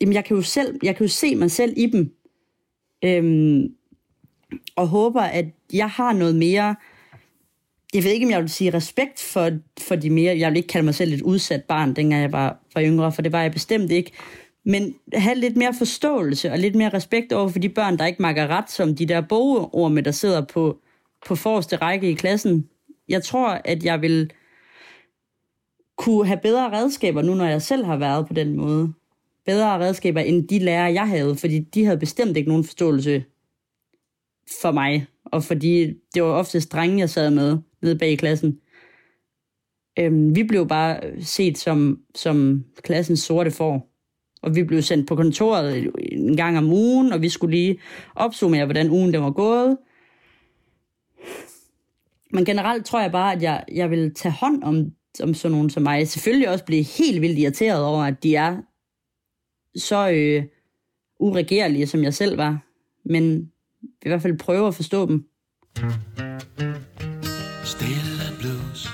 [0.00, 2.14] jamen jeg, kan jo selv, jeg kan jo se mig selv i dem.
[3.04, 3.74] Øhm,
[4.76, 6.76] og håber, at jeg har noget mere...
[7.94, 9.50] Jeg ved ikke, om jeg vil sige respekt for,
[9.80, 10.38] for de mere...
[10.38, 13.22] Jeg vil ikke kalde mig selv et udsat barn, dengang jeg var, var yngre, for
[13.22, 14.12] det var jeg bestemt ikke.
[14.64, 18.22] Men have lidt mere forståelse og lidt mere respekt over for de børn, der ikke
[18.22, 20.80] makker ret, som de der bogord med, der sidder på,
[21.26, 22.68] på forreste række i klassen,
[23.08, 24.30] jeg tror, at jeg vil
[25.96, 28.92] kunne have bedre redskaber nu, når jeg selv har været på den måde.
[29.46, 33.24] Bedre redskaber end de lærer, jeg havde, fordi de havde bestemt ikke nogen forståelse
[34.62, 38.58] for mig, og fordi det var ofte drenge, jeg sad med nede bag i klassen.
[39.98, 43.88] Øhm, vi blev bare set som, som klassens sorte får.
[44.42, 47.78] Og vi blev sendt på kontoret en gang om ugen, og vi skulle lige
[48.14, 49.76] opsummere, hvordan ugen den var gået.
[52.32, 54.86] Men generelt tror jeg bare, at jeg, jeg vil tage hånd om,
[55.22, 56.08] om sådan nogen som mig.
[56.08, 58.56] Selvfølgelig også blive helt vildt irriteret over, at de er
[59.76, 60.44] så øh,
[61.20, 62.58] uregerlige, som jeg selv var.
[63.04, 63.52] Men
[64.02, 65.24] i hvert fald prøve at forstå dem.
[67.64, 68.88] Stille blues.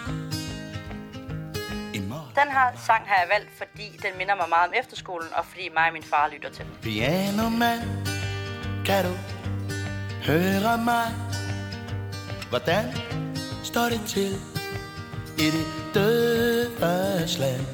[2.45, 5.69] Den her sang har jeg valgt, fordi den minder mig meget om efterskolen, og fordi
[5.75, 6.73] mig og min far lytter til den.
[6.83, 7.79] Piano man,
[8.87, 9.15] kan du
[10.27, 11.07] høre mig?
[12.51, 12.85] Hvordan
[13.79, 14.41] står det til
[15.39, 17.67] i det dødes land.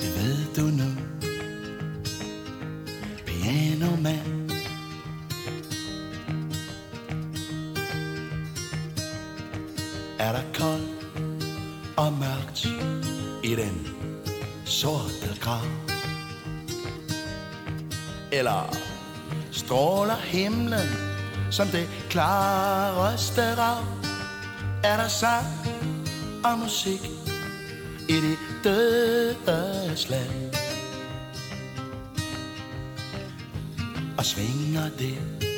[0.00, 0.90] Det ved du nu,
[3.26, 4.50] piano man.
[10.18, 10.88] Er der kold
[11.96, 12.64] og mørkt
[13.44, 13.86] i den
[14.64, 15.66] sorte grav?
[18.32, 18.76] Eller
[19.52, 21.09] stråler himlen
[21.50, 23.84] som det klareste rav
[24.84, 25.46] er der sang
[26.44, 27.10] og musik
[28.08, 30.54] i det dødes land.
[34.18, 35.49] Og svinger det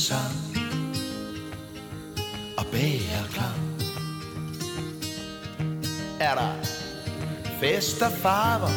[0.00, 0.56] sang
[2.58, 3.82] og bærklang.
[6.20, 6.52] Er der
[7.60, 8.70] fest og farver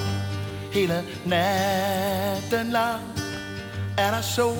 [0.73, 3.01] hele natten lang?
[3.97, 4.57] Er der sol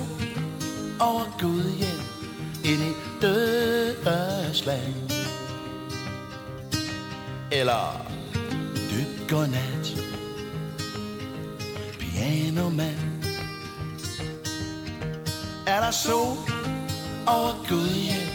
[1.00, 2.00] over Gud hjem
[2.64, 5.10] ind i dødsland?
[7.52, 8.06] Eller
[8.90, 9.96] dyb godnat,
[11.98, 13.14] pianomand?
[15.66, 16.53] er der sol
[17.26, 18.28] over Gudhjem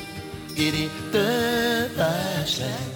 [0.58, 2.92] i det dødes land.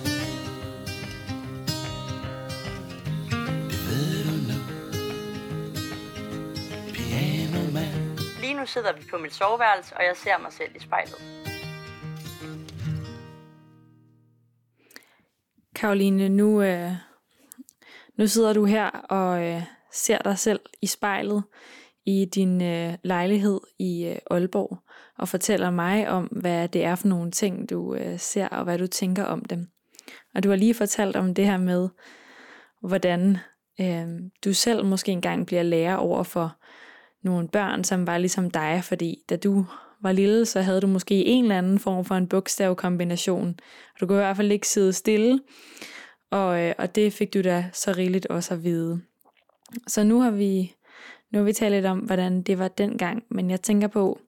[3.69, 4.59] Det ved du nu,
[6.93, 8.17] piano man.
[8.41, 11.15] Lige nu sidder vi på mit soveværelse, og jeg ser mig selv i spejlet.
[15.75, 16.91] Karoline, nu, øh,
[18.17, 21.43] nu sidder du her og øh, ser dig selv i spejlet
[22.05, 24.82] i din øh, lejlighed i øh, Aalborg
[25.17, 28.77] og fortæller mig om, hvad det er for nogle ting, du øh, ser, og hvad
[28.77, 29.67] du tænker om dem.
[30.35, 31.89] Og du har lige fortalt om det her med,
[32.81, 33.37] hvordan
[33.81, 34.07] øh,
[34.45, 36.57] du selv måske engang bliver lærer over for
[37.23, 39.65] nogle børn, som var ligesom dig, fordi da du
[40.01, 43.47] var lille, så havde du måske en eller anden form for en bogstavkombination.
[43.93, 45.39] Og du kunne i hvert fald ikke sidde stille,
[46.31, 49.01] og, øh, og det fik du da så rigeligt også at vide.
[49.87, 50.73] Så nu har vi
[51.31, 54.19] nu har vi talt lidt om, hvordan det var dengang, men jeg tænker på,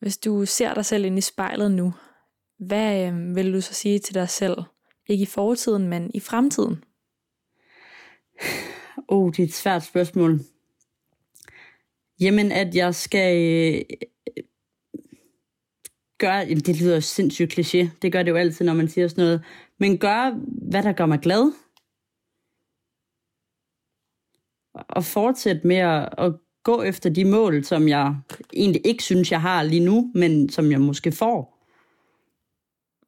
[0.00, 1.94] hvis du ser dig selv ind i spejlet nu,
[2.58, 4.56] hvad øh, vil du så sige til dig selv?
[5.08, 6.84] Ikke i fortiden, men i fremtiden?
[9.08, 10.40] Oh, det er et svært spørgsmål.
[12.20, 13.84] Jamen, at jeg skal øh,
[16.18, 19.24] gøre, jamen, det lyder sindssygt kliché, det gør det jo altid, når man siger sådan
[19.24, 19.44] noget,
[19.78, 20.30] men gør,
[20.70, 21.52] hvad der gør mig glad,
[24.96, 26.32] at fortsætte med at, at
[26.62, 28.16] gå efter de mål, som jeg
[28.52, 31.66] egentlig ikke synes, jeg har lige nu, men som jeg måske får.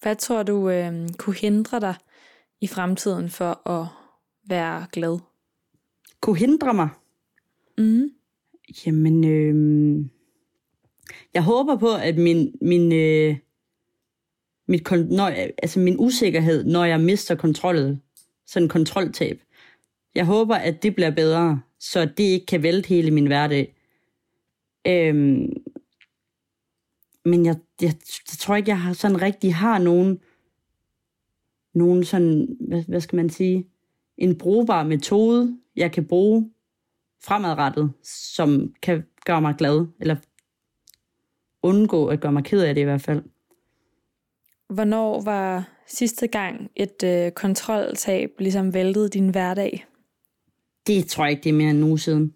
[0.02, 1.94] Hvad tror du øh, kunne hindre dig
[2.60, 3.86] i fremtiden for at
[4.48, 5.18] være glad?
[6.20, 6.88] Kunne hindre mig?
[7.78, 8.10] Mm.
[8.86, 10.04] Jamen, øh,
[11.34, 13.36] jeg håber på, at min, min, øh,
[14.68, 15.26] mit, når,
[15.62, 18.00] altså min usikkerhed, når jeg mister kontrollet,
[18.46, 19.40] sådan en kontroltab,
[20.14, 23.74] jeg håber, at det bliver bedre, så det ikke kan vælte hele min hverdag.
[24.86, 25.52] Øhm,
[27.24, 27.94] men jeg, jeg,
[28.30, 30.20] jeg tror ikke, jeg har sådan rigtig har nogen,
[31.74, 33.68] nogen sådan, hvad, hvad skal man sige,
[34.18, 36.50] en brugbar metode, jeg kan bruge
[37.24, 40.16] fremadrettet, som kan gøre mig glad, eller
[41.62, 43.22] undgå at gøre mig ked af det i hvert fald.
[44.68, 49.86] Hvornår var sidste gang et øh, kontroltab ligesom væltede din hverdag?
[50.86, 52.34] Det tror jeg ikke, det er mere end en uge siden.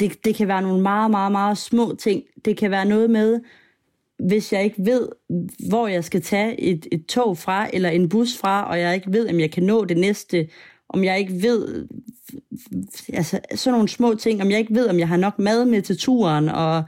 [0.00, 2.22] Det, det kan være nogle meget, meget, meget små ting.
[2.44, 3.40] Det kan være noget med,
[4.18, 5.08] hvis jeg ikke ved,
[5.68, 9.12] hvor jeg skal tage et, et tog fra, eller en bus fra, og jeg ikke
[9.12, 10.48] ved, om jeg kan nå det næste,
[10.88, 11.88] om jeg ikke ved,
[13.12, 15.82] altså sådan nogle små ting, om jeg ikke ved, om jeg har nok mad med
[15.82, 16.82] til turen, og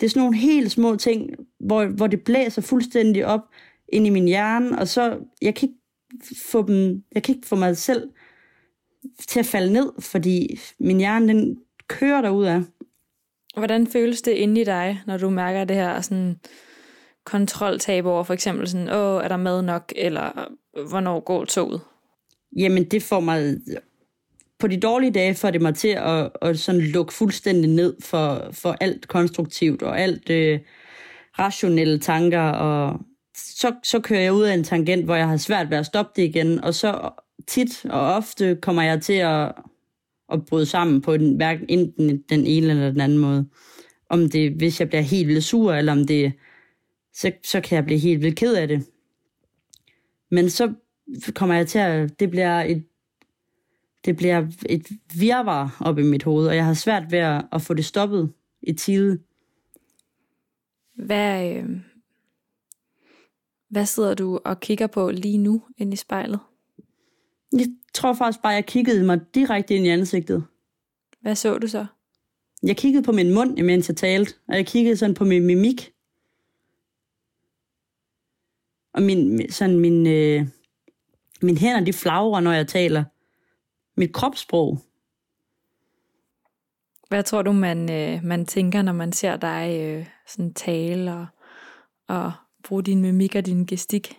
[0.00, 1.30] det er sådan nogle helt små ting,
[1.60, 3.40] hvor, hvor det blæser fuldstændig op
[3.88, 5.80] ind i min hjerne, og så, jeg kan ikke
[6.52, 8.10] få dem, jeg kan ikke få mig selv
[9.28, 11.58] til at falde ned, fordi min hjerne, den
[11.88, 12.62] kører af.
[13.56, 16.36] Hvordan føles det inde i dig, når du mærker det her sådan
[17.24, 20.48] kontroltab over for eksempel sådan, åh, er der mad nok, eller
[20.88, 21.80] hvornår går toget?
[22.56, 23.56] Jamen, det får mig,
[24.58, 28.48] på de dårlige dage får det mig til at, at sådan lukke fuldstændig ned for,
[28.52, 30.60] for alt konstruktivt, og alt øh,
[31.38, 33.00] rationelle tanker, og
[33.36, 36.12] så, så kører jeg ud af en tangent, hvor jeg har svært ved at stoppe
[36.16, 37.10] det igen, og så
[37.46, 39.52] tit og ofte kommer jeg til at,
[40.32, 43.48] at bryde sammen på den, hverken enten den ene eller den anden måde.
[44.10, 46.32] Om det, hvis jeg bliver helt vildt sur, eller om det,
[47.12, 48.86] så, så kan jeg blive helt vildt ked af det.
[50.30, 50.72] Men så
[51.34, 52.84] kommer jeg til at, det bliver et,
[54.04, 57.62] det bliver et virvar op i mit hoved, og jeg har svært ved at, at
[57.62, 58.32] få det stoppet
[58.62, 59.18] i tide.
[60.94, 61.80] Hvad, øh,
[63.68, 66.40] hvad sidder du og kigger på lige nu ind i spejlet?
[67.52, 70.44] Jeg tror faktisk bare, jeg kiggede mig direkte ind i ansigtet.
[71.20, 71.86] Hvad så du så?
[72.62, 75.92] Jeg kiggede på min mund, imens jeg talte, og jeg kiggede sådan på min mimik.
[78.94, 80.46] Og min, sådan min, øh,
[81.42, 83.04] mine hænder, de flagrer, når jeg taler.
[83.96, 84.78] Mit kropssprog.
[87.08, 91.26] Hvad tror du, man, øh, man tænker, når man ser dig øh, sådan tale og,
[92.08, 92.32] og
[92.66, 94.16] bruge din mimik og din gestik?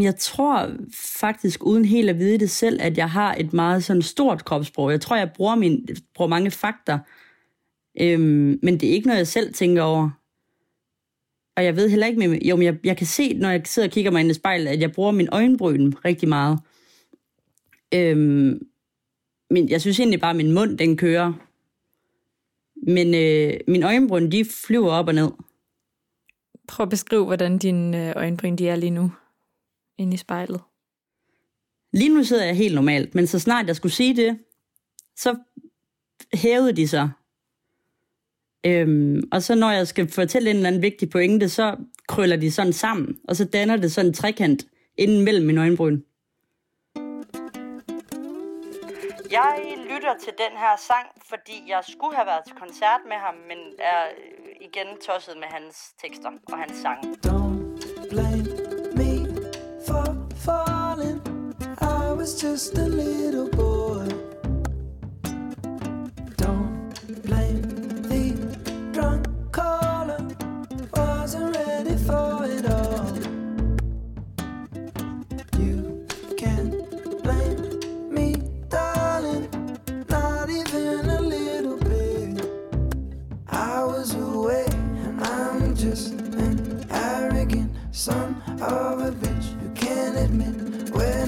[0.00, 0.70] Jeg tror
[1.20, 4.90] faktisk, uden helt at vide det selv, at jeg har et meget sådan stort kropssprog.
[4.90, 6.98] Jeg tror, jeg bruger, min, bruger mange fakter
[8.00, 10.10] Øhm, men det er ikke noget, jeg selv tænker over.
[11.56, 13.88] Og jeg ved heller ikke, med, jo, men jeg, jeg kan se, når jeg sidder
[13.88, 16.58] og kigger mig ind i spejlet, at jeg bruger min øjenbryn rigtig meget.
[17.94, 18.66] Øhm,
[19.50, 21.32] men jeg synes egentlig bare, at min mund, den kører.
[22.86, 25.30] Men øh, min øjenbryn, de flyver op og ned.
[26.68, 29.12] Prøv at beskrive, hvordan dine øh, øjenbryn de er lige nu
[29.98, 30.60] inde i spejlet.
[31.92, 34.38] Lige nu sidder jeg helt normalt, men så snart jeg skulle sige det,
[35.16, 35.36] så
[36.34, 37.10] hævede de sig.
[38.66, 41.76] Øhm, og så når jeg skal fortælle en eller anden vigtig pointe, så
[42.08, 46.00] krøller de sådan sammen, og så danner det sådan en trekant inden mellem mine øjenbryn.
[49.30, 53.34] Jeg lytter til den her sang, fordi jeg skulle have været til koncert med ham,
[53.34, 54.02] men er
[54.64, 57.00] igen tosset med hans tekster og hans sang.
[57.26, 58.48] Don't blame
[58.98, 59.12] me
[59.86, 60.04] for
[60.36, 61.20] falling.
[61.80, 64.33] I was just a little boy.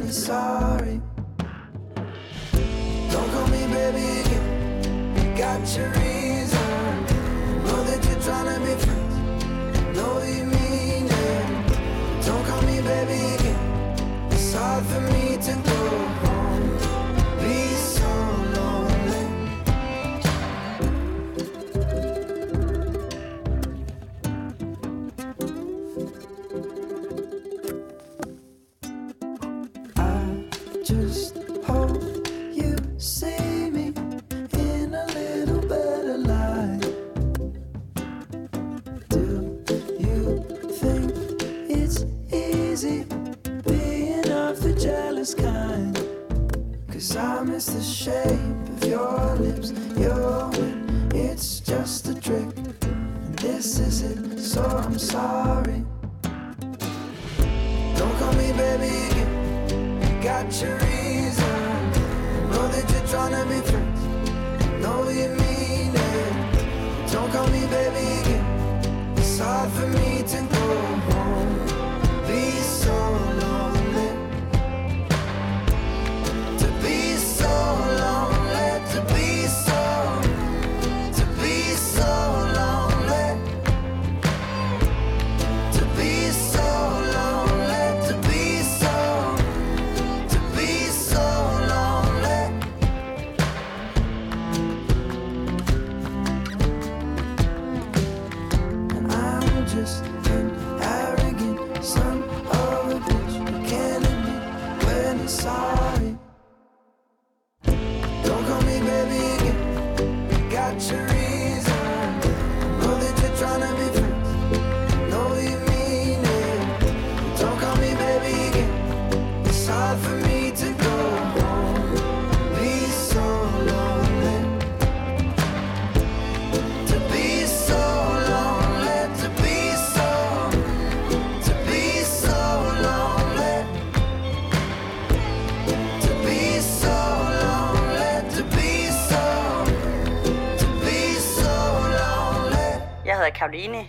[0.07, 1.01] He's sorry.
[3.11, 5.15] Don't call me baby again.
[5.17, 7.05] You got your reason.
[7.65, 9.97] Know that you're trying to be friends.
[9.97, 12.25] Know you mean it.
[12.25, 14.29] Don't call me baby again.
[14.31, 15.26] It's hard for me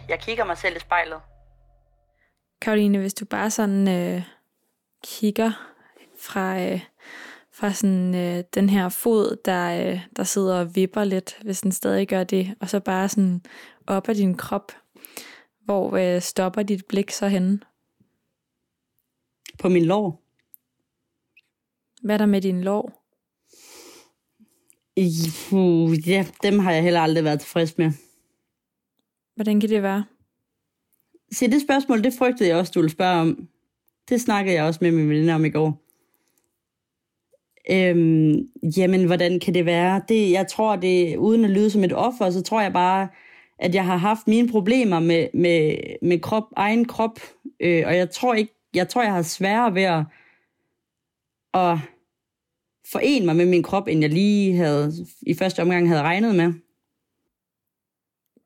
[0.09, 1.21] Jeg kigger mig selv i spejlet.
[2.61, 4.23] Karoline, hvis du bare sådan øh,
[5.03, 5.51] kigger
[6.19, 6.81] fra, øh,
[7.51, 11.71] fra sådan, øh, den her fod, der, øh, der sidder og vipper lidt, hvis den
[11.71, 13.41] stadig gør det, og så bare sådan
[13.87, 14.71] op af din krop,
[15.65, 17.59] hvor øh, stopper dit blik så henne?
[19.59, 20.23] På min lår.
[22.03, 23.03] Hvad er der med din lår?
[25.51, 27.91] Uh, ja, dem har jeg heller aldrig været tilfreds med.
[29.37, 30.05] Hvordan kan det være?
[31.31, 33.47] Se, det spørgsmål, det frygtede jeg også, du ville spørge om.
[34.09, 35.83] Det snakkede jeg også med min veninde om i går.
[37.71, 40.01] Øhm, jamen, hvordan kan det være?
[40.09, 43.07] Det, jeg tror, det uden at lyde som et offer, så tror jeg bare,
[43.59, 47.19] at jeg har haft mine problemer med, med, med krop, egen krop.
[47.59, 50.03] Øh, og jeg tror ikke, jeg tror, jeg har sværere ved at,
[51.53, 51.77] at
[52.91, 56.53] forene mig med min krop, end jeg lige havde i første omgang havde regnet med.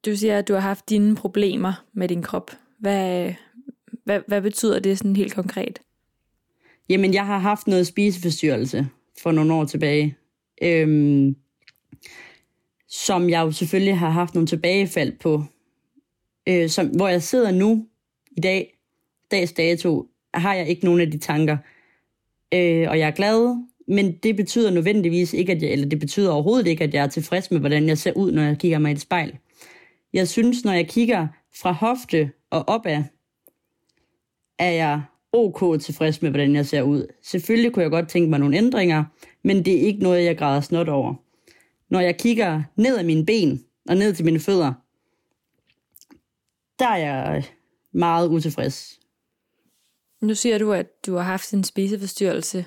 [0.06, 2.52] Du siger, at du har haft dine problemer med din krop.
[2.80, 3.34] Hvad,
[4.06, 5.80] hvad, hvad betyder det sådan helt konkret?
[6.90, 8.88] Jamen, jeg har haft noget spiseforstyrrelse
[9.22, 10.18] for nogle år tilbage,
[10.62, 11.36] øhm,
[12.88, 15.44] som jeg jo selvfølgelig har haft nogle tilbagefald på.
[16.48, 17.88] Øh, som, hvor jeg sidder nu,
[18.38, 18.78] i dag,
[19.32, 21.58] dags dato, har jeg ikke nogen af de tanker.
[22.54, 26.32] Øh, og jeg er glad, men det betyder nødvendigvis ikke, at jeg, eller det betyder
[26.32, 28.90] overhovedet ikke, at jeg er tilfreds med, hvordan jeg ser ud, når jeg kigger mig
[28.90, 29.38] i et spejl.
[30.14, 31.28] Jeg synes, når jeg kigger
[31.62, 33.04] fra hofte og opad,
[34.60, 35.02] er jeg
[35.34, 37.08] ok tilfreds med, hvordan jeg ser ud.
[37.24, 39.04] Selvfølgelig kunne jeg godt tænke mig nogle ændringer,
[39.44, 41.16] men det er ikke noget, jeg græder snot over.
[41.90, 44.74] Når jeg kigger ned ad mine ben og ned til mine fødder,
[46.80, 47.44] der er jeg
[47.94, 49.00] meget utilfreds.
[50.22, 52.66] Nu siger du, at du har haft en spiseforstyrrelse.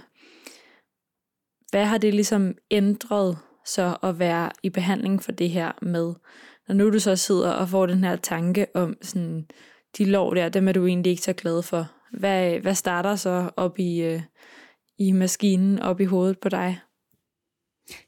[1.70, 6.14] Hvad har det ligesom ændret så at være i behandling for det her med,
[6.68, 9.46] når nu du så sidder og får den her tanke om sådan,
[9.98, 11.90] de lov der, dem er du egentlig ikke så glad for.
[12.18, 14.20] Hvad, hvad starter så op i, øh,
[14.98, 16.78] i maskinen, op i hovedet på dig?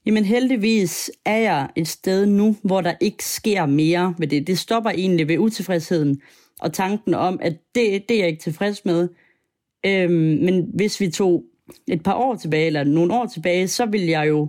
[0.06, 4.46] Jamen heldigvis er jeg et sted nu, hvor der ikke sker mere ved det.
[4.46, 6.20] Det stopper egentlig ved utilfredsheden
[6.60, 9.08] og tanken om, at det, det er jeg ikke tilfreds med.
[9.86, 11.44] Øhm, men hvis vi tog
[11.88, 14.48] et par år tilbage, eller nogle år tilbage, så ville jeg jo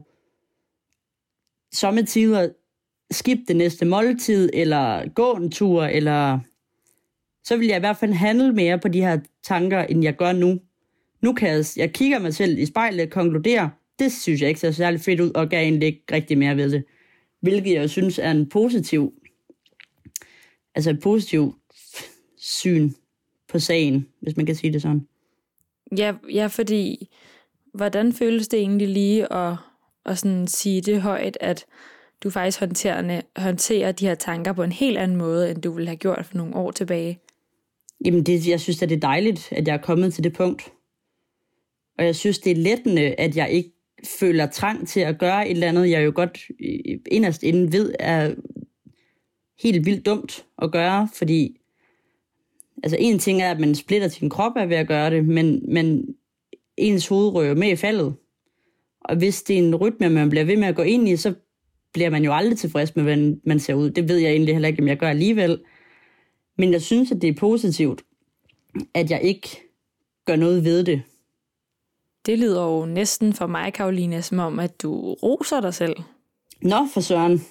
[1.74, 2.49] sommetider
[3.12, 6.39] skip det næste måltid, eller gå en tur, eller
[7.43, 10.32] så vil jeg i hvert fald handle mere på de her tanker, end jeg gør
[10.32, 10.60] nu.
[11.22, 14.62] Nu kan jeg, jeg kigger mig selv i spejlet og konkluderer, det synes jeg ikke
[14.62, 16.84] ser særlig fedt ud, og gav egentlig ikke rigtig mere ved det.
[17.41, 19.14] Hvilket jeg synes er en positiv,
[20.76, 21.55] altså et positiv
[22.38, 22.91] syn
[23.47, 25.08] på sagen, hvis man kan sige det sådan.
[25.97, 27.10] Ja, ja fordi
[27.74, 29.55] hvordan føles det egentlig lige at,
[30.05, 31.66] at sådan sige det højt, at
[32.24, 35.88] du faktisk håndterende, håndterer de her tanker på en helt anden måde, end du ville
[35.88, 37.20] have gjort for nogle år tilbage?
[38.05, 40.74] Jamen, det, jeg synes at det er dejligt, at jeg er kommet til det punkt.
[41.97, 43.72] Og jeg synes, det er lettende, at jeg ikke
[44.20, 47.93] føler trang til at gøre et eller andet, jeg jo godt øh, inderst inden ved
[47.99, 48.36] er
[49.63, 51.57] helt vildt dumt at gøre, fordi
[52.84, 55.74] altså en ting er, at man splitter sin krop af ved at gøre det, men,
[55.74, 56.15] men
[56.78, 58.15] ens hoved rører med i faldet.
[59.01, 61.34] Og hvis det er en rytme, man bliver ved med at gå ind i, så
[61.94, 63.90] bliver man jo aldrig tilfreds med, hvordan man ser ud.
[63.90, 65.64] Det ved jeg egentlig heller ikke, om jeg gør alligevel.
[66.58, 68.04] Men jeg synes, at det er positivt,
[68.94, 69.50] at jeg ikke
[70.26, 71.02] gør noget ved det.
[72.26, 75.96] Det lyder jo næsten for mig, Karoline, som om, at du roser dig selv.
[76.62, 77.42] Nå, for søren.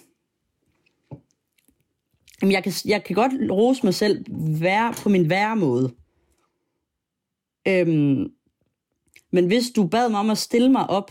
[2.43, 4.25] Jamen, jeg kan, jeg kan godt rose mig selv
[4.61, 5.95] være på min værre måde.
[7.69, 8.33] Øhm,
[9.31, 11.11] men hvis du bad mig om at stille mig op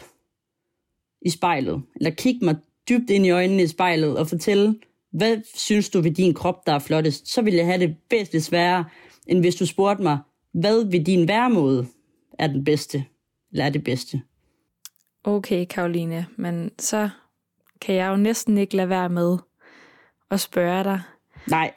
[1.21, 2.55] i spejlet, eller kigge mig
[2.89, 4.79] dybt ind i øjnene i spejlet og fortælle,
[5.11, 8.41] hvad synes du ved din krop, der er flottest, så vil jeg have det bedste
[8.41, 8.85] sværere,
[9.27, 10.17] end hvis du spurgte mig,
[10.53, 11.87] hvad ved din væremåde
[12.39, 13.05] er den bedste,
[13.51, 14.21] eller er det bedste.
[15.23, 17.09] Okay, Karoline, men så
[17.81, 19.37] kan jeg jo næsten ikke lade være med
[20.31, 21.01] at spørge dig.
[21.47, 21.73] Nej,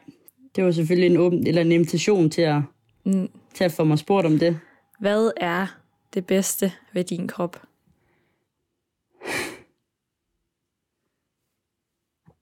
[0.56, 2.62] det var selvfølgelig en, åben, eller en invitation til at,
[3.04, 3.28] mm.
[3.54, 4.60] til at få mig spurgt om det.
[5.00, 5.66] Hvad er
[6.14, 7.62] det bedste ved din krop?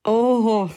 [0.06, 0.70] Åh, oh,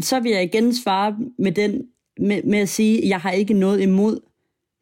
[0.00, 3.54] så vil jeg igen svare med, den, med, med at sige, at jeg har ikke
[3.54, 4.20] noget imod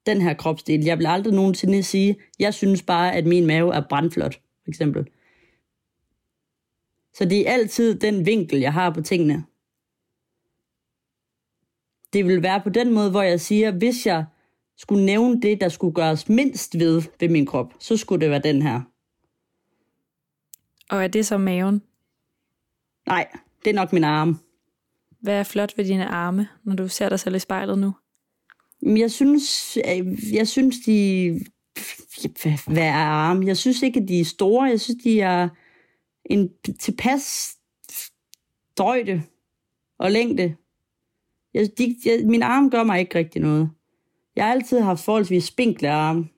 [0.06, 0.84] den her kropsdel.
[0.84, 5.08] Jeg vil aldrig nogensinde sige, jeg synes bare, at min mave er brandflot, for eksempel.
[7.14, 9.44] Så det er altid den vinkel, jeg har på tingene.
[12.12, 14.24] Det vil være på den måde, hvor jeg siger, hvis jeg
[14.78, 18.42] skulle nævne det, der skulle gøres mindst ved ved min krop, så skulle det være
[18.42, 18.80] den her.
[20.90, 21.82] Og er det så maven?
[23.06, 23.28] Nej,
[23.64, 24.38] det er nok min arme.
[25.20, 27.92] Hvad er flot ved dine arme, når du ser dig selv i spejlet nu?
[28.82, 31.40] Jeg synes, øh, jeg synes de...
[32.66, 33.46] Hvad er arme?
[33.46, 34.64] Jeg synes ikke, at de er store.
[34.64, 35.48] Jeg synes, de er
[36.24, 36.50] en
[36.80, 37.56] tilpas
[38.78, 39.22] drøjde
[39.98, 40.56] og længde.
[41.54, 43.70] Jeg, de, jeg, min arm gør mig ikke rigtig noget.
[44.38, 46.28] Jeg har altid haft forholdsvis spinkle arme.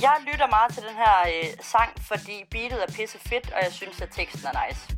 [0.00, 3.72] Jeg lytter meget til den her øh, sang, fordi beatet er pisse fedt, og jeg
[3.72, 4.95] synes, at teksten er nice.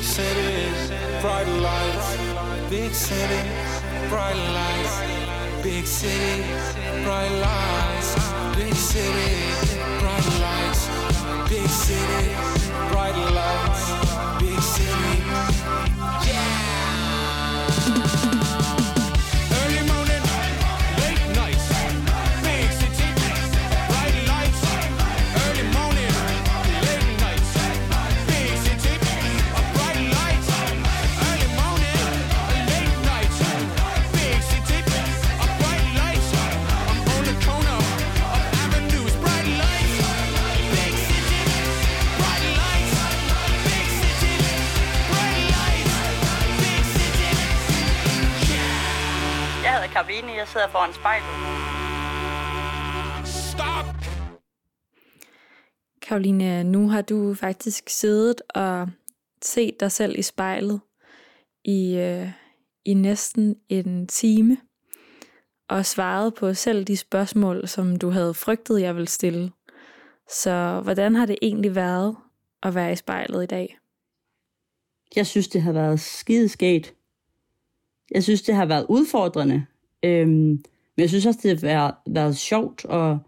[0.00, 2.16] Big city, bright lights,
[2.70, 3.50] big city,
[4.08, 6.42] bright lights, big city,
[7.04, 8.14] bright lights,
[8.56, 9.36] big city,
[10.00, 10.88] bright lights,
[11.50, 12.32] big city,
[12.90, 13.59] bright lights,
[50.00, 51.28] Karoline, jeg sidder foran spejlet.
[53.26, 53.86] Stop!
[56.02, 58.88] Karoline, nu har du faktisk siddet og
[59.42, 60.80] set dig selv i spejlet
[61.64, 62.28] i, øh,
[62.84, 64.56] i næsten en time
[65.68, 69.52] og svaret på selv de spørgsmål, som du havde frygtet, jeg ville stille.
[70.28, 72.16] Så hvordan har det egentlig været
[72.62, 73.78] at være i spejlet i dag?
[75.16, 76.94] Jeg synes, det har været skideskægt.
[78.10, 79.66] Jeg synes, det har været udfordrende.
[80.02, 80.62] Øhm,
[80.96, 83.18] men jeg synes også, det har været, været sjovt og,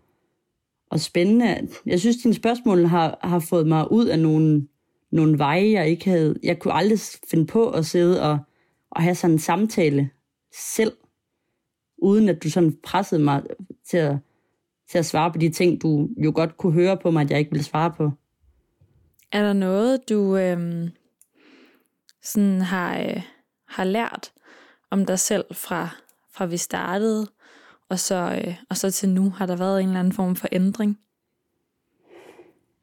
[0.91, 1.69] og spændende.
[1.87, 4.69] Jeg synes, dine spørgsmål har, har fået mig ud af nogle,
[5.11, 6.39] nogle veje, jeg ikke havde.
[6.43, 6.99] Jeg kunne aldrig
[7.31, 8.39] finde på at sidde og,
[8.91, 10.11] og have sådan en samtale
[10.55, 10.93] selv,
[11.99, 13.43] uden at du sådan pressede mig
[13.87, 14.17] til at,
[14.91, 17.39] til at svare på de ting, du jo godt kunne høre på mig, at jeg
[17.39, 18.11] ikke ville svare på.
[19.33, 20.89] Er der noget, du øh,
[22.23, 23.23] sådan har, øh,
[23.69, 24.33] har lært
[24.91, 25.89] om dig selv fra,
[26.35, 27.27] fra vi startede,
[27.89, 29.31] og så, øh, og så til nu?
[29.31, 30.99] Har der været en eller anden form for ændring?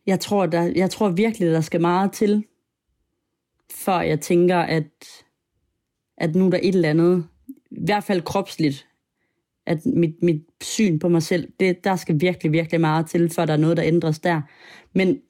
[0.05, 2.45] Jeg tror, der, jeg tror virkelig, der skal meget til,
[3.73, 4.91] før jeg tænker, at,
[6.17, 7.27] at nu er der et eller andet,
[7.71, 8.87] i hvert fald kropsligt,
[9.65, 13.45] at mit, mit syn på mig selv, det, der skal virkelig, virkelig meget til, før
[13.45, 14.41] der er noget, der ændres der.
[14.93, 15.21] Men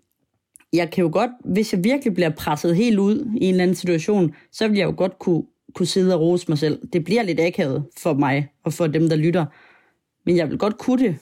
[0.74, 3.76] jeg kan jo godt, hvis jeg virkelig bliver presset helt ud i en eller anden
[3.76, 5.43] situation, så vil jeg jo godt kunne,
[5.74, 6.88] kunne sidde og rose mig selv.
[6.93, 9.45] Det bliver lidt akavet for mig og for dem, der lytter.
[10.26, 11.17] Men jeg vil godt kunne det.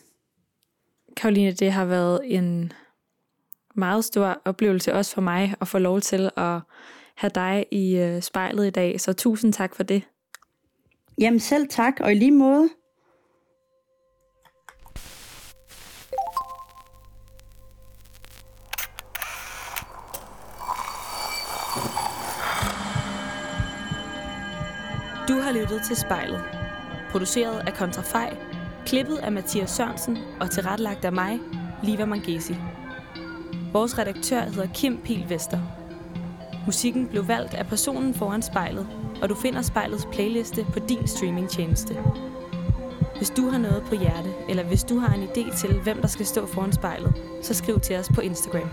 [1.17, 2.73] Karoline, det har været en
[3.75, 6.59] meget stor oplevelse også for mig at få lov til at
[7.15, 9.01] have dig i øh, spejlet i dag.
[9.01, 10.03] Så tusind tak for det.
[11.19, 12.69] Jamen selv tak, og i lige måde.
[25.47, 26.43] Har lyttet til spejlet.
[27.11, 28.37] Produceret af Kontrafej,
[28.85, 31.39] klippet af Mathias Sørensen og tilrettelagt af mig,
[31.83, 32.55] Liva Mangesi.
[33.73, 35.59] Vores redaktør hedder Kim Pil Vester.
[36.65, 38.87] Musikken blev valgt af personen foran spejlet,
[39.21, 41.97] og du finder spejlets playliste på din streamingtjeneste.
[43.17, 46.07] Hvis du har noget på hjerte, eller hvis du har en idé til, hvem der
[46.07, 48.69] skal stå foran spejlet, så skriv til os på Instagram.